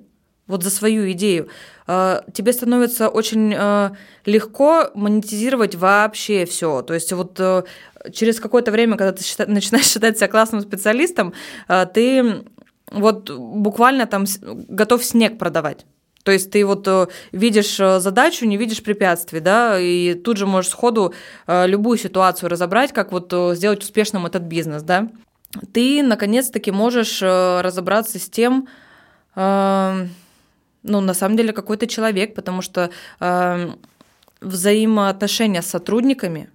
вот 0.47 0.63
за 0.63 0.69
свою 0.69 1.12
идею, 1.12 1.49
э, 1.88 2.21
тебе 2.34 2.53
становится 2.53 3.10
очень 3.10 3.53
э, 3.55 3.91
легко 4.25 4.91
монетизировать 4.93 5.75
вообще 5.75 6.45
все. 6.45 6.81
То 6.84 6.93
есть 6.93 7.12
вот 7.13 7.39
э, 7.39 7.63
через 8.13 8.39
какое-то 8.39 8.71
время, 8.71 8.97
когда 8.97 9.12
ты 9.12 9.23
счита- 9.23 9.49
начинаешь 9.49 9.88
считать 9.88 10.17
себя 10.17 10.27
классным 10.27 10.62
специалистом, 10.62 11.34
э, 11.67 11.86
ты 11.91 12.43
вот 12.91 13.29
буквально 13.29 14.05
там 14.05 14.25
готов 14.41 15.03
снег 15.03 15.37
продавать. 15.37 15.85
То 16.25 16.31
есть 16.31 16.49
ты 16.49 16.65
вот 16.65 16.87
э, 16.87 17.05
видишь 17.31 17.79
э, 17.79 17.99
задачу, 17.99 18.45
не 18.47 18.57
видишь 18.57 18.81
препятствий, 18.81 19.39
да, 19.39 19.79
и 19.79 20.15
тут 20.15 20.37
же 20.37 20.47
можешь 20.47 20.71
сходу 20.71 21.13
э, 21.45 21.67
любую 21.67 21.99
ситуацию 21.99 22.49
разобрать, 22.49 22.91
как 22.93 23.11
вот 23.11 23.31
сделать 23.55 23.83
успешным 23.83 24.25
этот 24.25 24.41
бизнес, 24.41 24.81
да. 24.81 25.09
Ты, 25.71 26.01
наконец-таки, 26.01 26.71
можешь 26.71 27.21
разобраться 27.21 28.19
с 28.19 28.29
тем, 28.29 28.67
ну, 29.35 30.09
на 30.83 31.13
самом 31.13 31.37
деле, 31.37 31.53
какой 31.53 31.77
то 31.77 31.87
человек, 31.87 32.35
потому 32.35 32.61
что 32.61 32.89
взаимоотношения 34.41 35.61
с 35.61 35.67
сотрудниками 35.67 36.49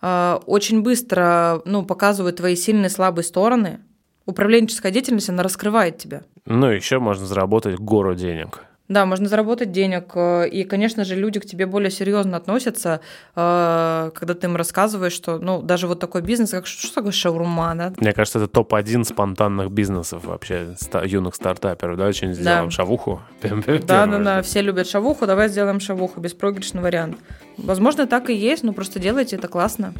очень 0.00 0.80
быстро, 0.80 1.60
ну, 1.66 1.84
показывают 1.84 2.36
твои 2.36 2.56
сильные 2.56 2.86
и 2.86 2.92
слабые 2.92 3.24
стороны– 3.24 3.80
управленческая 4.26 4.92
деятельность, 4.92 5.28
она 5.28 5.42
раскрывает 5.42 5.98
тебя. 5.98 6.22
Ну, 6.46 6.66
еще 6.70 6.98
можно 6.98 7.26
заработать 7.26 7.78
гору 7.78 8.14
денег. 8.14 8.64
Да, 8.86 9.06
можно 9.06 9.28
заработать 9.28 9.72
денег. 9.72 10.12
э, 10.14 10.46
И, 10.50 10.64
конечно 10.64 11.04
же, 11.06 11.14
люди 11.14 11.40
к 11.40 11.46
тебе 11.46 11.64
более 11.64 11.90
серьезно 11.90 12.36
относятся, 12.36 13.00
э, 13.34 14.10
когда 14.14 14.34
ты 14.34 14.46
им 14.46 14.56
рассказываешь, 14.56 15.14
что, 15.14 15.38
ну, 15.38 15.62
даже 15.62 15.86
вот 15.86 16.00
такой 16.00 16.20
бизнес, 16.20 16.50
как 16.50 16.66
что 16.66 16.86
что 16.88 16.94
такое 16.96 17.12
шаурма, 17.12 17.74
да? 17.76 17.92
Мне 17.96 18.12
кажется, 18.12 18.38
это 18.40 18.48
топ-1 18.48 19.04
спонтанных 19.04 19.70
бизнесов 19.70 20.26
вообще, 20.26 20.76
юных 21.06 21.34
стартаперов, 21.34 21.96
да? 21.96 22.12
Что-нибудь 22.12 22.36
Да. 22.38 22.42
сделаем, 22.42 22.70
шавуху? 22.70 23.22
Да, 23.86 24.06
да, 24.06 24.18
да, 24.18 24.42
все 24.42 24.60
любят 24.60 24.86
шавуху, 24.86 25.26
давай 25.26 25.48
сделаем 25.48 25.80
шавуху, 25.80 26.20
беспроигрышный 26.20 26.82
вариант. 26.82 27.16
Возможно, 27.56 28.06
так 28.06 28.28
и 28.28 28.34
есть, 28.34 28.64
но 28.64 28.74
просто 28.74 29.00
делайте 29.00 29.36
это 29.36 29.48
классно. 29.48 29.94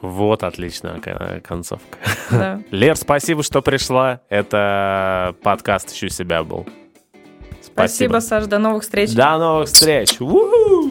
Вот 0.00 0.42
отличная 0.42 0.98
ко- 1.00 1.40
концовка. 1.46 1.98
Да. 2.30 2.62
Лер, 2.70 2.96
спасибо, 2.96 3.42
что 3.42 3.62
пришла. 3.62 4.20
Это 4.28 5.34
подкаст 5.42 5.92
«Ищу 5.92 6.08
себя» 6.08 6.42
был. 6.42 6.66
Спасибо, 7.60 8.18
Саш, 8.18 8.46
до 8.46 8.58
новых 8.58 8.82
встреч. 8.82 9.14
До 9.14 9.38
новых 9.38 9.68
встреч. 9.68 10.20
У-ху! 10.20 10.90